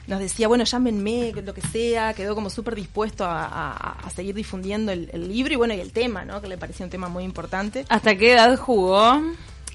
nos 0.08 0.20
decía, 0.20 0.48
bueno, 0.48 0.64
llámenme, 0.64 1.34
lo 1.44 1.54
que 1.54 1.62
sea, 1.62 2.14
quedó 2.14 2.34
como 2.34 2.50
súper 2.50 2.76
dispuesto 2.76 3.26
a, 3.26 3.44
a- 3.46 4.00
a 4.06 4.10
seguir 4.10 4.36
difundiendo 4.36 4.92
el, 4.92 5.10
el 5.12 5.28
libro 5.28 5.54
y 5.54 5.58
bueno, 5.58 5.74
y 5.74 5.82
el 5.82 5.92
tema, 5.92 6.24
¿no? 6.24 6.42
Que 6.42 6.48
le 6.48 6.58
parecía 6.58 6.86
un 6.86 6.90
tema 6.90 7.10
muy 7.10 7.24
importante. 7.26 7.86
¿Hasta 7.90 8.16
qué 8.16 8.32
edad 8.34 8.58
jugó? 8.58 9.22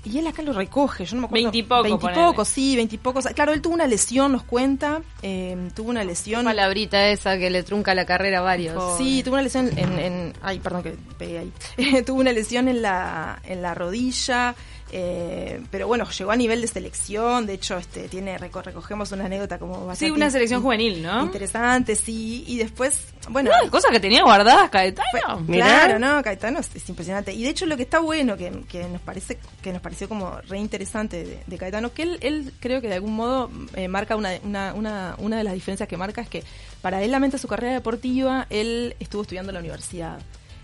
Y 0.05 0.19
él 0.19 0.27
acá 0.27 0.43
lo 0.43 0.53
recoge, 0.53 1.05
yo 1.05 1.15
no 1.15 1.23
me 1.23 1.27
acuerdo. 1.27 1.45
Veintipoco, 1.45 1.83
Veintipocos, 1.85 2.49
sí, 2.49 2.75
veintipocos. 2.75 3.27
Claro, 3.35 3.53
él 3.53 3.62
tuvo 3.62 3.75
una 3.75 3.87
lesión, 3.87 4.33
nos 4.33 4.43
cuenta, 4.43 5.01
eh, 5.23 5.57
tuvo 5.75 5.91
una 5.91 6.03
lesión. 6.03 6.45
Palabrita 6.45 7.09
esa 7.09 7.38
que 7.38 7.51
le 7.51 7.62
trunca 7.62 7.95
la 7.95 8.05
carrera 8.05 8.38
a 8.38 8.43
varios. 8.43 8.99
Sí, 8.99 9.23
tuvo 9.23 9.35
una 9.35 9.43
lesión 9.45 9.71
en, 9.79 9.99
en- 10.01 10.33
ay, 10.43 10.59
perdón 10.59 10.83
que 10.83 10.97
pegué 11.19 11.38
ahí. 11.38 12.03
tuvo 12.07 12.21
una 12.21 12.33
lesión 12.33 12.67
en 12.67 12.83
la 12.83 13.41
en 13.45 13.62
la 13.62 13.75
rodilla, 13.75 14.57
eh, 14.93 15.61
pero 15.71 15.87
bueno, 15.89 16.09
llegó 16.11 16.31
a 16.31 16.37
nivel 16.37 16.61
de 16.61 16.67
selección, 16.69 17.47
de 17.47 17.55
hecho, 17.55 17.79
este 17.79 18.09
tiene 18.09 18.39
reco- 18.39 18.63
recogemos 18.63 19.11
una 19.13 19.25
anécdota 19.25 19.59
como 19.59 19.87
bastante 19.87 20.05
Sí, 20.07 20.11
una 20.11 20.31
selección 20.31 20.59
in- 20.61 20.65
juvenil, 20.65 21.03
¿no? 21.03 21.23
Interesante, 21.25 21.97
sí, 21.97 22.45
y 22.47 22.59
después, 22.59 22.99
bueno, 23.31 23.51
Una 23.61 23.71
cosa 23.71 23.89
que 23.91 23.99
tenía 24.01 24.23
guardadas 24.23 24.69
Caetano. 24.71 25.45
fue-. 25.47 25.57
Claro, 25.57 25.99
no, 25.99 26.23
Caetano 26.23 26.61
es, 26.61 26.71
es 26.77 26.89
impresionante. 26.89 27.33
Y 27.33 27.43
de 27.43 27.49
hecho 27.49 27.67
lo 27.67 27.77
que 27.77 27.83
está 27.85 28.01
bueno, 28.01 28.37
que, 28.37 28.53
que 28.69 28.85
nos 28.85 29.01
parece 29.01 29.39
que 29.63 29.73
nos 29.73 29.81
pareció 29.83 30.09
como 30.09 30.41
re 30.43 30.59
interesante 30.59 31.25
de, 31.25 31.43
de 31.47 31.59
Caetano, 31.59 31.93
que 31.93 32.03
él, 32.03 32.19
él 32.21 32.53
creo 32.61 32.81
que 32.81 32.89
de 32.89 32.95
algún 32.95 33.15
modo 33.17 33.51
eh, 33.75 33.89
marca 33.89 34.15
una, 34.17 34.33
una, 34.45 34.75
una, 34.75 35.15
una 35.19 35.39
de 35.39 35.45
las 35.45 35.55
diferencias 35.55 35.89
que 35.89 35.97
marca 35.97 36.21
es 36.21 36.29
que 36.29 36.45
paralelamente 36.83 37.37
a 37.37 37.39
su 37.39 37.49
carrera 37.49 37.73
deportiva, 37.75 38.47
él 38.51 38.95
estuvo 39.01 39.23
estudiando 39.23 39.51
en 39.51 39.55
la 39.55 39.61
universidad. 39.61 40.19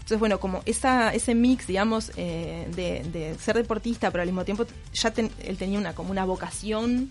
Entonces, 0.09 0.21
bueno, 0.21 0.41
como 0.41 0.63
esa, 0.65 1.13
ese 1.13 1.35
mix, 1.35 1.67
digamos, 1.67 2.13
eh, 2.17 2.67
de, 2.75 3.03
de 3.13 3.37
ser 3.39 3.57
deportista, 3.57 4.11
pero 4.11 4.23
al 4.23 4.29
mismo 4.29 4.43
tiempo 4.43 4.65
ya 4.95 5.11
ten- 5.11 5.31
él 5.45 5.59
tenía 5.59 5.79
una 5.79 5.95
como 5.95 6.11
una 6.13 6.25
vocación 6.25 7.11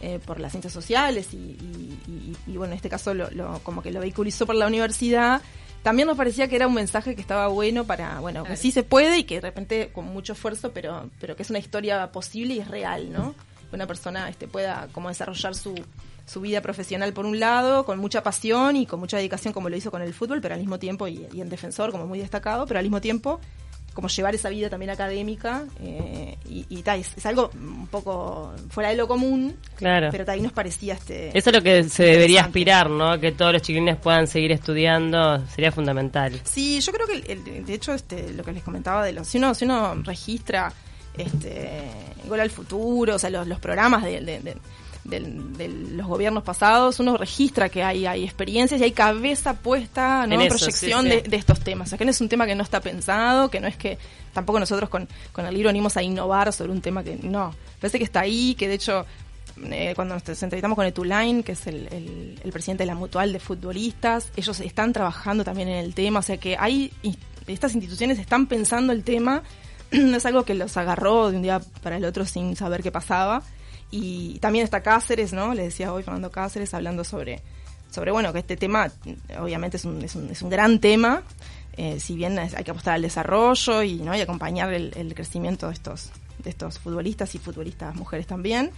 eh, 0.00 0.18
por 0.26 0.40
las 0.40 0.50
ciencias 0.50 0.72
sociales 0.72 1.28
y, 1.32 1.36
y- 1.36 1.98
y- 2.08 2.36
y, 2.50 2.56
bueno, 2.56 2.72
en 2.72 2.76
este 2.78 2.88
caso 2.88 3.14
lo, 3.14 3.30
lo- 3.30 3.60
como 3.60 3.80
que 3.80 3.92
lo 3.92 4.00
vehiculizó 4.00 4.44
por 4.44 4.56
la 4.56 4.66
universidad. 4.66 5.40
También 5.84 6.08
nos 6.08 6.16
parecía 6.16 6.48
que 6.48 6.56
era 6.56 6.66
un 6.66 6.74
mensaje 6.74 7.14
que 7.14 7.20
estaba 7.20 7.46
bueno 7.46 7.84
para, 7.84 8.18
bueno, 8.18 8.42
que 8.42 8.56
sí 8.56 8.72
se 8.72 8.82
puede 8.82 9.18
y 9.18 9.22
que 9.24 9.36
de 9.36 9.42
repente 9.42 9.90
con 9.92 10.06
mucho 10.06 10.32
esfuerzo, 10.32 10.72
pero, 10.72 11.10
pero 11.20 11.36
que 11.36 11.44
es 11.44 11.50
una 11.50 11.60
historia 11.60 12.10
posible 12.10 12.54
y 12.54 12.58
es 12.58 12.66
real, 12.66 13.12
¿no? 13.12 13.36
Que 13.70 13.76
una 13.76 13.86
persona 13.86 14.28
este, 14.28 14.48
pueda 14.48 14.88
como 14.90 15.10
desarrollar 15.10 15.54
su, 15.54 15.76
su 16.26 16.40
vida 16.40 16.60
profesional 16.60 17.12
por 17.12 17.26
un 17.26 17.38
lado, 17.40 17.84
con 17.84 17.98
mucha 17.98 18.22
pasión 18.22 18.76
y 18.76 18.86
con 18.86 19.00
mucha 19.00 19.16
dedicación 19.16 19.52
como 19.52 19.68
lo 19.68 19.76
hizo 19.76 19.90
con 19.90 20.02
el 20.02 20.14
fútbol, 20.14 20.40
pero 20.40 20.54
al 20.54 20.60
mismo 20.60 20.78
tiempo, 20.78 21.08
y, 21.08 21.26
y 21.32 21.40
en 21.40 21.48
defensor 21.48 21.90
como 21.90 22.06
muy 22.06 22.18
destacado, 22.18 22.66
pero 22.66 22.78
al 22.78 22.84
mismo 22.84 23.00
tiempo 23.00 23.40
como 23.94 24.08
llevar 24.08 24.34
esa 24.34 24.48
vida 24.48 24.70
también 24.70 24.88
académica 24.88 25.64
eh, 25.82 26.38
y, 26.48 26.64
y 26.70 26.82
tal, 26.82 27.00
es, 27.00 27.10
es 27.14 27.26
algo 27.26 27.50
un 27.54 27.86
poco 27.88 28.54
fuera 28.70 28.88
de 28.88 28.96
lo 28.96 29.06
común, 29.06 29.54
Claro. 29.76 30.08
pero 30.10 30.24
ahí 30.32 30.40
nos 30.40 30.52
parecía 30.52 30.94
este 30.94 31.36
Eso 31.36 31.50
es 31.50 31.56
lo 31.56 31.62
que 31.62 31.84
se 31.84 32.04
debería 32.04 32.40
aspirar, 32.40 32.88
¿no? 32.88 33.20
Que 33.20 33.32
todos 33.32 33.52
los 33.52 33.60
chiquilines 33.60 33.98
puedan 33.98 34.26
seguir 34.28 34.50
estudiando, 34.50 35.46
sería 35.48 35.70
fundamental. 35.72 36.40
Sí, 36.44 36.80
yo 36.80 36.90
creo 36.90 37.06
que 37.06 37.16
el- 37.16 37.46
el- 37.46 37.66
de 37.66 37.74
hecho 37.74 37.92
este 37.92 38.32
lo 38.32 38.42
que 38.44 38.52
les 38.52 38.62
comentaba 38.62 39.04
de 39.04 39.12
los 39.12 39.28
si 39.28 39.36
uno 39.36 39.54
si 39.54 39.66
uno 39.66 39.94
registra 40.02 40.72
este 41.18 41.82
Gol 42.26 42.40
al 42.40 42.50
futuro, 42.50 43.16
o 43.16 43.18
sea, 43.18 43.30
los, 43.30 43.46
los 43.46 43.58
programas 43.58 44.04
de, 44.04 44.20
de- 44.20 44.40
de- 44.40 44.56
del- 45.04 45.56
de 45.56 45.68
los 45.68 46.06
gobiernos 46.06 46.42
pasados, 46.44 47.00
uno 47.00 47.16
registra 47.16 47.68
que 47.68 47.82
hay, 47.82 48.06
hay 48.06 48.24
experiencias 48.24 48.80
y 48.80 48.84
hay 48.84 48.92
cabeza 48.92 49.54
puesta, 49.54 50.26
¿no? 50.26 50.34
En 50.34 50.40
eso, 50.42 50.56
proyección 50.56 51.04
sí, 51.06 51.10
sí. 51.10 51.16
De, 51.22 51.28
de 51.28 51.36
estos 51.36 51.60
temas. 51.60 51.88
O 51.88 51.90
sea, 51.90 51.98
que 51.98 52.04
no 52.04 52.10
es 52.12 52.20
un 52.20 52.28
tema 52.28 52.46
que 52.46 52.54
no 52.54 52.62
está 52.62 52.80
pensado, 52.80 53.50
que 53.50 53.60
no 53.60 53.66
es 53.66 53.76
que 53.76 53.98
tampoco 54.32 54.60
nosotros 54.60 54.88
con, 54.88 55.08
con 55.32 55.44
el 55.46 55.54
libro 55.54 55.68
venimos 55.68 55.96
a 55.96 56.02
innovar 56.02 56.52
sobre 56.52 56.70
un 56.72 56.80
tema 56.80 57.02
que 57.02 57.16
no. 57.22 57.54
Parece 57.80 57.98
que 57.98 58.04
está 58.04 58.20
ahí, 58.20 58.54
que 58.54 58.68
de 58.68 58.74
hecho 58.74 59.04
eh, 59.64 59.92
cuando 59.94 60.14
nos 60.14 60.42
entrevistamos 60.42 60.76
con 60.76 60.86
Etulain, 60.86 61.42
que 61.42 61.52
es 61.52 61.66
el, 61.66 61.86
el- 61.92 62.40
el 62.42 62.52
presidente 62.52 62.82
de 62.84 62.86
la 62.86 62.94
Mutual 62.94 63.32
de 63.32 63.40
Futbolistas, 63.40 64.28
ellos 64.36 64.60
están 64.60 64.92
trabajando 64.92 65.44
también 65.44 65.68
en 65.68 65.76
el 65.84 65.94
tema, 65.94 66.20
o 66.20 66.22
sea 66.22 66.36
que 66.38 66.56
hay 66.58 66.92
estas 67.48 67.74
instituciones 67.74 68.18
están 68.20 68.46
pensando 68.46 68.92
el 68.92 69.02
tema, 69.02 69.42
no 69.90 70.16
es 70.16 70.24
algo 70.26 70.44
que 70.44 70.54
los 70.54 70.76
agarró 70.76 71.30
de 71.30 71.36
un 71.36 71.42
día 71.42 71.60
para 71.82 71.96
el 71.96 72.04
otro 72.04 72.24
sin 72.24 72.54
saber 72.56 72.82
qué 72.84 72.92
pasaba. 72.92 73.42
Y 73.94 74.38
también 74.38 74.64
está 74.64 74.82
Cáceres, 74.82 75.34
¿no? 75.34 75.52
Le 75.52 75.64
decía 75.64 75.92
hoy 75.92 76.02
Fernando 76.02 76.30
Cáceres 76.30 76.72
hablando 76.72 77.04
sobre, 77.04 77.42
sobre 77.90 78.10
bueno, 78.10 78.32
que 78.32 78.38
este 78.38 78.56
tema 78.56 78.90
obviamente 79.38 79.76
es 79.76 79.84
un, 79.84 80.00
es 80.02 80.16
un, 80.16 80.30
es 80.30 80.40
un 80.40 80.48
gran 80.48 80.80
tema, 80.80 81.22
eh, 81.76 82.00
si 82.00 82.14
bien 82.14 82.38
hay 82.38 82.64
que 82.64 82.70
apostar 82.70 82.94
al 82.94 83.02
desarrollo 83.02 83.82
y, 83.82 83.96
¿no? 83.96 84.16
y 84.16 84.20
acompañar 84.22 84.72
el, 84.72 85.14
crecimiento 85.14 85.68
de 85.68 85.74
estos, 85.74 86.10
de 86.38 86.48
estos 86.48 86.78
futbolistas 86.78 87.34
y 87.34 87.38
futbolistas 87.38 87.94
mujeres 87.94 88.26
también. 88.26 88.70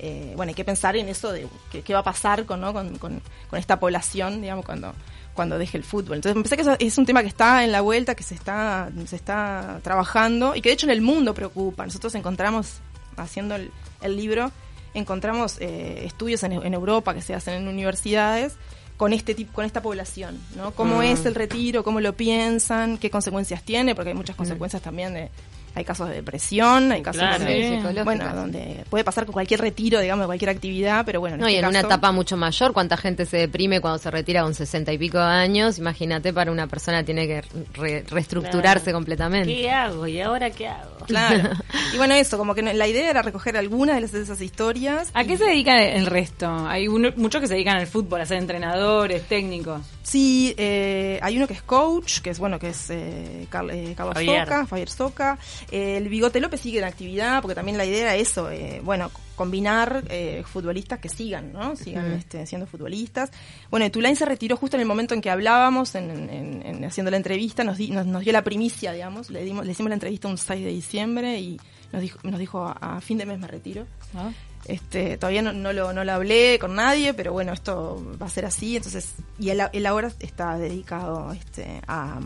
Eh, 0.00 0.32
bueno, 0.34 0.50
hay 0.50 0.54
que 0.54 0.64
pensar 0.64 0.96
en 0.96 1.08
eso 1.08 1.30
de 1.30 1.46
qué, 1.70 1.92
va 1.94 2.00
a 2.00 2.04
pasar 2.04 2.44
con, 2.44 2.60
¿no? 2.60 2.72
con, 2.72 2.98
con, 2.98 3.22
esta 3.52 3.78
población, 3.78 4.42
digamos, 4.42 4.64
cuando, 4.64 4.94
cuando 5.32 5.58
deje 5.58 5.78
el 5.78 5.84
fútbol. 5.84 6.16
Entonces 6.16 6.34
me 6.34 6.42
pensé 6.42 6.56
que 6.56 6.62
eso 6.62 6.76
es 6.76 6.98
un 6.98 7.06
tema 7.06 7.22
que 7.22 7.28
está 7.28 7.62
en 7.62 7.70
la 7.70 7.82
vuelta, 7.82 8.16
que 8.16 8.24
se 8.24 8.34
está, 8.34 8.90
se 9.06 9.14
está 9.14 9.78
trabajando 9.84 10.56
y 10.56 10.60
que 10.60 10.70
de 10.70 10.74
hecho 10.74 10.86
en 10.86 10.92
el 10.92 11.02
mundo 11.02 11.34
preocupa. 11.34 11.84
Nosotros 11.84 12.16
encontramos, 12.16 12.80
haciendo 13.16 13.54
el, 13.54 13.70
el 14.00 14.16
libro, 14.16 14.50
encontramos 14.94 15.56
eh, 15.60 16.02
estudios 16.04 16.42
en, 16.42 16.52
en 16.52 16.74
Europa 16.74 17.14
que 17.14 17.22
se 17.22 17.34
hacen 17.34 17.54
en 17.54 17.68
universidades 17.68 18.54
con 18.96 19.12
este 19.12 19.34
tipo, 19.34 19.52
con 19.52 19.64
esta 19.66 19.82
población, 19.82 20.40
¿no? 20.56 20.70
Cómo 20.72 20.98
Mm. 21.00 21.02
es 21.02 21.26
el 21.26 21.34
retiro, 21.34 21.84
cómo 21.84 22.00
lo 22.00 22.14
piensan, 22.14 22.96
qué 22.96 23.10
consecuencias 23.10 23.62
tiene, 23.62 23.94
porque 23.94 24.10
hay 24.10 24.16
muchas 24.16 24.36
consecuencias 24.36 24.80
también 24.82 25.12
de 25.12 25.30
hay 25.76 25.84
casos 25.84 26.08
de 26.08 26.14
depresión, 26.14 26.90
hay 26.90 27.02
casos 27.02 27.20
Claro. 27.20 27.44
de, 27.44 27.80
Sí, 27.94 28.02
bueno, 28.02 28.34
donde 28.34 28.84
puede 28.90 29.04
pasar 29.04 29.26
con 29.26 29.34
cualquier 29.34 29.60
retiro, 29.60 30.00
digamos, 30.00 30.24
de 30.24 30.26
cualquier 30.26 30.48
actividad, 30.50 31.04
pero 31.04 31.20
bueno, 31.20 31.36
en 31.36 31.40
No, 31.42 31.48
y 31.48 31.52
este 31.54 31.64
en 31.64 31.68
una 31.68 31.80
etapa 31.80 32.10
mucho 32.12 32.36
mayor, 32.36 32.72
cuánta 32.72 32.96
gente 32.96 33.26
se 33.26 33.36
deprime 33.36 33.80
cuando 33.80 33.98
se 33.98 34.10
retira 34.10 34.42
con 34.42 34.54
sesenta 34.54 34.92
y 34.92 34.98
pico 34.98 35.18
de 35.18 35.24
años, 35.24 35.78
imagínate 35.78 36.32
para 36.32 36.50
una 36.50 36.66
persona 36.66 37.04
tiene 37.04 37.26
que 37.26 37.42
re- 37.74 38.04
reestructurarse 38.08 38.84
Claro. 38.84 38.96
completamente. 38.96 39.54
¿Qué 39.54 39.70
hago? 39.70 40.06
¿Y 40.06 40.20
ahora 40.20 40.50
qué 40.50 40.68
hago? 40.68 40.96
Claro. 41.06 41.50
Y 41.94 41.98
bueno, 41.98 42.14
eso, 42.14 42.36
como 42.38 42.54
que 42.54 42.62
no- 42.62 42.72
la 42.72 42.88
idea 42.88 43.10
era 43.10 43.22
recoger 43.22 43.56
algunas 43.56 43.96
de 43.96 44.00
las- 44.00 44.12
de 44.12 44.22
esas 44.22 44.40
historias. 44.40 45.10
¿A 45.14 45.24
qué 45.24 45.36
se 45.36 45.44
dedica 45.44 45.82
el 45.84 46.06
resto? 46.06 46.48
Hay 46.66 46.88
uno- 46.88 47.10
muchos 47.16 47.40
que 47.40 47.46
se 47.48 47.54
dedican 47.54 47.76
al 47.76 47.86
fútbol, 47.86 48.20
a 48.22 48.26
ser 48.26 48.38
entrenadores, 48.38 49.22
técnicos. 49.28 49.82
Sí, 50.08 50.54
eh, 50.56 51.18
hay 51.20 51.36
uno 51.36 51.48
que 51.48 51.54
es 51.54 51.62
coach, 51.62 52.20
que 52.20 52.30
es 52.30 52.38
bueno, 52.38 52.60
que 52.60 52.68
es 52.68 52.90
eh, 52.90 53.48
Carl- 53.50 53.70
eh, 53.72 53.92
Carlos 53.96 54.14
Javier. 54.14 54.44
Soca, 54.44 54.66
Javier 54.66 54.88
Soca. 54.88 55.38
Eh, 55.72 55.96
el 55.96 56.08
Bigote 56.08 56.38
López 56.38 56.60
sigue 56.60 56.78
en 56.78 56.84
actividad, 56.84 57.42
porque 57.42 57.56
también 57.56 57.76
la 57.76 57.84
idea 57.84 58.02
era 58.02 58.14
eso, 58.14 58.48
eh, 58.48 58.80
bueno, 58.84 59.10
combinar 59.34 60.04
eh, 60.08 60.44
futbolistas 60.46 61.00
que 61.00 61.08
sigan, 61.08 61.52
¿no? 61.52 61.74
Sigan 61.74 62.12
este, 62.12 62.46
siendo 62.46 62.68
futbolistas. 62.68 63.32
Bueno, 63.68 63.90
Tulain 63.90 64.14
se 64.14 64.24
retiró 64.26 64.56
justo 64.56 64.76
en 64.76 64.82
el 64.82 64.86
momento 64.86 65.12
en 65.12 65.20
que 65.20 65.28
hablábamos, 65.28 65.96
en, 65.96 66.08
en- 66.30 66.62
en- 66.64 66.84
haciendo 66.84 67.10
la 67.10 67.16
entrevista, 67.16 67.64
nos, 67.64 67.76
di- 67.76 67.90
nos, 67.90 68.06
nos 68.06 68.22
dio 68.22 68.32
la 68.32 68.44
primicia, 68.44 68.92
digamos, 68.92 69.28
le, 69.30 69.42
dimos, 69.44 69.66
le 69.66 69.72
hicimos 69.72 69.90
la 69.90 69.94
entrevista 69.96 70.28
un 70.28 70.38
6 70.38 70.64
de 70.64 70.70
diciembre 70.70 71.40
y 71.40 71.58
nos 71.92 72.00
dijo, 72.00 72.18
nos 72.22 72.38
dijo 72.38 72.64
a, 72.64 72.72
a 72.96 73.00
fin 73.00 73.18
de 73.18 73.26
mes 73.26 73.40
me 73.40 73.48
retiro. 73.48 73.86
¿no? 74.14 74.32
Este, 74.68 75.16
todavía 75.16 75.42
no, 75.42 75.52
no 75.52 75.72
lo, 75.72 75.92
no 75.92 76.04
lo 76.04 76.12
hablé 76.12 76.58
con 76.58 76.74
nadie, 76.74 77.14
pero 77.14 77.32
bueno, 77.32 77.52
esto 77.52 78.04
va 78.20 78.26
a 78.26 78.30
ser 78.30 78.44
así. 78.46 78.76
Entonces, 78.76 79.14
y 79.38 79.50
él, 79.50 79.62
él 79.72 79.86
ahora 79.86 80.10
está 80.20 80.58
dedicado 80.58 81.32
este, 81.32 81.80
a, 81.86 82.18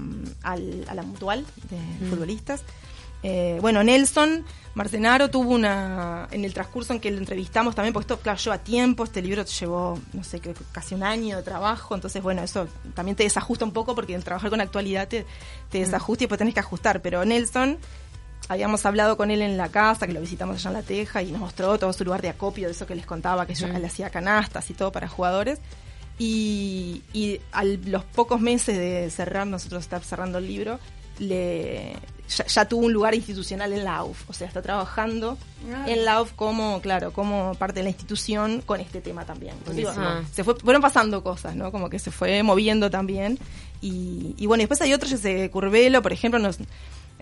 a 0.43 0.57
la 0.57 1.03
mutual 1.03 1.45
de 1.71 2.09
futbolistas. 2.09 2.63
Eh, 3.23 3.59
bueno, 3.61 3.83
Nelson 3.85 4.45
Marcenaro 4.75 5.29
tuvo 5.29 5.51
una. 5.51 6.29
En 6.31 6.45
el 6.45 6.55
transcurso 6.55 6.93
en 6.93 7.01
que 7.01 7.11
lo 7.11 7.19
entrevistamos 7.19 7.75
también, 7.75 7.93
porque 7.93 8.05
esto, 8.05 8.23
claro, 8.23 8.39
lleva 8.39 8.59
tiempo. 8.59 9.05
Este 9.05 9.21
libro 9.21 9.45
llevó, 9.45 9.99
no 10.13 10.25
sé, 10.25 10.41
casi 10.73 10.95
un 10.95 11.03
año 11.03 11.37
de 11.37 11.43
trabajo. 11.43 11.95
Entonces, 11.95 12.23
bueno, 12.23 12.43
eso 12.43 12.67
también 12.95 13.17
te 13.17 13.25
desajusta 13.25 13.65
un 13.65 13.73
poco 13.73 13.95
porque 13.95 14.15
el 14.15 14.25
trabajar 14.25 14.49
con 14.51 14.61
actualidad 14.61 15.09
te, 15.09 15.27
te 15.71 15.79
desajusta 15.79 16.25
y 16.25 16.27
después 16.27 16.39
tenés 16.39 16.55
que 16.55 16.61
ajustar. 16.61 17.03
Pero 17.03 17.25
Nelson 17.25 17.79
habíamos 18.49 18.85
hablado 18.87 19.17
con 19.17 19.31
él 19.31 19.43
en 19.43 19.57
la 19.57 19.69
casa, 19.69 20.07
que 20.07 20.13
lo 20.13 20.21
visitamos 20.21 20.57
allá 20.57 20.71
en 20.71 20.75
La 20.75 20.83
Teja, 20.83 21.23
y 21.23 21.31
nos 21.31 21.41
mostró 21.41 21.79
todo 21.79 21.93
su 21.93 22.05
lugar 22.05 22.23
de 22.23 22.31
acopio, 22.31 22.67
de 22.67 22.73
eso 22.73 22.87
que 22.87 22.95
les 22.95 23.07
contaba, 23.07 23.47
que 23.47 23.55
yo, 23.55 23.67
él 23.67 23.85
hacía 23.85 24.11
canastas 24.11 24.69
y 24.71 24.75
todo 24.75 24.93
para 24.93 25.09
jugadores. 25.09 25.61
Y, 26.19 27.03
y 27.13 27.41
a 27.53 27.65
los 27.65 28.05
pocos 28.05 28.41
meses 28.41 28.77
de 28.77 29.09
cerrar, 29.11 29.47
nosotros 29.47 29.83
estar 29.83 30.03
cerrando 30.03 30.39
el 30.39 30.47
libro, 30.47 30.79
le, 31.19 31.95
ya, 32.29 32.47
ya 32.47 32.65
tuvo 32.67 32.87
un 32.87 32.93
lugar 32.93 33.15
institucional 33.15 33.73
en 33.73 33.85
la 33.85 34.05
UF. 34.05 34.29
O 34.29 34.33
sea, 34.33 34.47
está 34.47 34.63
trabajando 34.63 35.39
en 35.87 36.05
la 36.05 36.21
UF 36.21 36.33
como, 36.33 36.81
claro, 36.81 37.13
como 37.13 37.55
parte 37.55 37.81
de 37.81 37.85
la 37.85 37.91
institución 37.91 38.63
con 38.63 38.81
este 38.81 39.01
tema 39.01 39.25
también. 39.25 39.55
Entonces, 39.59 39.89
se 40.33 40.45
fue, 40.45 40.55
fueron 40.57 40.83
pasando 40.83 41.23
cosas, 41.23 41.57
¿no? 41.57 41.73
Como 41.73 41.89
que 41.89 41.99
se 41.99 42.11
fue 42.11 42.43
moviendo 42.43 42.91
también. 42.91 43.39
Y, 43.81 44.35
y 44.37 44.47
bueno, 44.47 44.63
y 44.63 44.65
después 44.65 44.81
hay 44.83 44.93
otros, 44.93 45.13
ese 45.13 45.51
Curvelo, 45.51 46.03
por 46.03 46.13
ejemplo, 46.13 46.39
nos, 46.39 46.59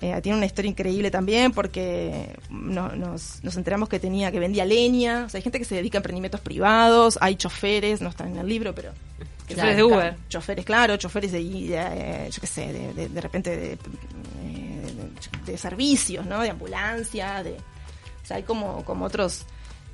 eh, 0.00 0.20
tiene 0.22 0.36
una 0.38 0.46
historia 0.46 0.68
increíble 0.70 1.10
también 1.10 1.52
porque 1.52 2.34
no- 2.50 2.90
nos, 2.96 3.42
nos 3.42 3.56
enteramos 3.56 3.88
que 3.88 3.98
tenía 3.98 4.30
que 4.32 4.38
vendía 4.38 4.64
leña. 4.64 5.24
O 5.26 5.28
sea, 5.28 5.38
hay 5.38 5.42
gente 5.42 5.58
que 5.58 5.64
se 5.64 5.74
dedica 5.74 5.98
a 5.98 6.00
emprendimientos 6.00 6.40
privados, 6.40 7.18
hay 7.20 7.36
choferes, 7.36 8.00
no 8.00 8.08
están 8.08 8.28
en 8.32 8.38
el 8.38 8.48
libro, 8.48 8.74
pero. 8.74 8.92
Choferes 9.48 9.76
de 9.76 9.82
Uber. 9.84 10.16
Choferes, 10.28 10.64
claro, 10.64 10.96
choferes 10.98 11.32
de, 11.32 11.40
eh, 11.40 12.28
yo 12.30 12.40
qué 12.40 12.46
sé, 12.46 12.72
de, 12.72 12.92
de, 12.92 13.08
de 13.08 13.20
repente 13.20 13.56
de, 13.56 13.72
eh, 13.72 13.78
de, 15.46 15.52
de 15.52 15.58
servicios, 15.58 16.26
¿no? 16.26 16.40
De 16.42 16.50
ambulancia, 16.50 17.42
de. 17.42 17.52
O 17.52 18.26
sea, 18.26 18.36
hay 18.36 18.42
como, 18.42 18.84
como 18.84 19.06
otros. 19.06 19.46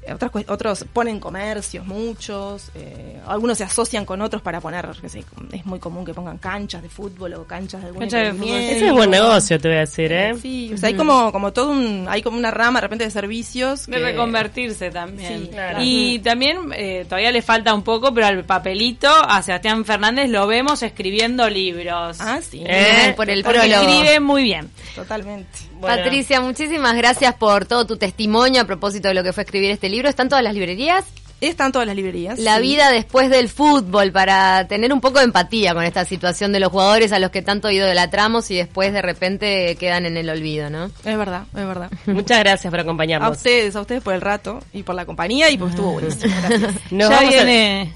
Eh, 0.06 0.12
Otras, 0.12 0.30
cue- 0.32 0.44
otros 0.48 0.84
ponen 0.92 1.18
comercios, 1.20 1.86
muchos, 1.86 2.70
eh, 2.74 3.18
algunos 3.26 3.56
se 3.58 3.64
asocian 3.64 4.04
con 4.04 4.20
otros 4.22 4.42
para 4.42 4.60
poner, 4.60 4.88
sé, 5.08 5.24
es 5.52 5.66
muy 5.66 5.78
común 5.78 6.04
que 6.04 6.12
pongan 6.14 6.38
canchas 6.38 6.82
de 6.82 6.88
fútbol 6.88 7.34
o 7.34 7.44
canchas 7.44 7.80
de 7.80 7.86
algún 7.88 8.00
Canchas 8.00 8.20
de 8.20 8.30
fútbol. 8.32 8.42
emprendimiento. 8.48 8.76
Ese 8.76 8.86
es 8.86 8.92
buen 8.92 9.10
negocio, 9.10 9.58
te 9.60 9.68
voy 9.68 9.76
a 9.76 9.80
decir, 9.80 10.12
¿eh? 10.12 10.34
Sí, 10.40 10.70
o 10.74 10.76
sea, 10.76 10.88
hay 10.88 10.94
como, 10.94 11.32
como 11.32 11.52
todo 11.52 11.70
un, 11.70 12.06
hay 12.08 12.22
como 12.22 12.36
una 12.38 12.50
rama 12.50 12.78
de 12.80 12.82
repente 12.82 13.04
de 13.04 13.10
servicios. 13.10 13.86
De 13.86 13.96
que- 13.96 14.02
reconvertirse 14.02 14.90
también. 14.90 15.42
Sí, 15.44 15.48
claro. 15.50 15.78
Y 15.82 16.18
también 16.20 16.58
eh, 16.76 17.04
todavía 17.08 17.32
le 17.32 17.42
falta 17.42 17.72
un 17.74 17.82
poco, 17.82 18.12
pero 18.12 18.26
al 18.26 18.44
papelito 18.44 19.08
a 19.08 19.42
Sebastián 19.42 19.84
Fernández 19.84 20.28
lo 20.28 20.46
vemos 20.46 20.82
escribiendo 20.82 21.48
libros. 21.48 22.18
Ah, 22.20 22.40
sí, 22.42 22.62
Eh, 22.66 23.12
por 23.16 23.30
el 23.30 23.42
Porque 23.42 23.60
prólogo. 23.60 23.88
escribe 23.90 24.20
muy 24.20 24.42
bien. 24.42 24.70
totalmente. 24.94 25.48
Bueno. 25.84 26.02
Patricia, 26.02 26.40
muchísimas 26.40 26.96
gracias 26.96 27.34
por 27.34 27.66
todo 27.66 27.86
tu 27.86 27.96
testimonio 27.96 28.62
a 28.62 28.64
propósito 28.64 29.08
de 29.08 29.14
lo 29.14 29.22
que 29.22 29.32
fue 29.32 29.42
escribir 29.44 29.70
este 29.70 29.88
libro. 29.88 30.08
¿Están 30.08 30.28
todas 30.28 30.42
las 30.44 30.54
librerías? 30.54 31.04
Están 31.40 31.72
todas 31.72 31.86
las 31.86 31.94
librerías. 31.96 32.38
La 32.38 32.56
sí. 32.56 32.62
vida 32.62 32.90
después 32.90 33.28
del 33.28 33.50
fútbol, 33.50 34.12
para 34.12 34.66
tener 34.66 34.92
un 34.94 35.00
poco 35.02 35.18
de 35.18 35.24
empatía 35.26 35.74
con 35.74 35.82
esta 35.84 36.04
situación 36.06 36.52
de 36.52 36.60
los 36.60 36.70
jugadores 36.70 37.12
a 37.12 37.18
los 37.18 37.30
que 37.30 37.42
tanto 37.42 37.70
idolatramos 37.70 38.50
y 38.50 38.56
después 38.56 38.92
de 38.94 39.02
repente 39.02 39.76
quedan 39.76 40.06
en 40.06 40.16
el 40.16 40.30
olvido, 40.30 40.70
¿no? 40.70 40.86
Es 40.86 41.18
verdad, 41.18 41.42
es 41.54 41.66
verdad. 41.66 41.90
Muchas 42.06 42.38
gracias 42.38 42.70
por 42.70 42.78
A 42.78 42.82
acompañarnos. 42.82 43.36
ustedes, 43.36 43.76
a 43.76 43.80
ustedes 43.82 44.02
por 44.02 44.14
el 44.14 44.22
rato 44.22 44.60
y 44.72 44.84
por 44.84 44.94
la 44.94 45.04
compañía 45.04 45.50
y 45.50 45.58
porque 45.58 45.74
estuvo 45.74 45.92
buenísimo. 46.00 46.34
Gracias. 46.48 46.72
Nos 46.92 47.10
ya 47.10 47.18
a- 47.18 47.22
viene 47.28 47.92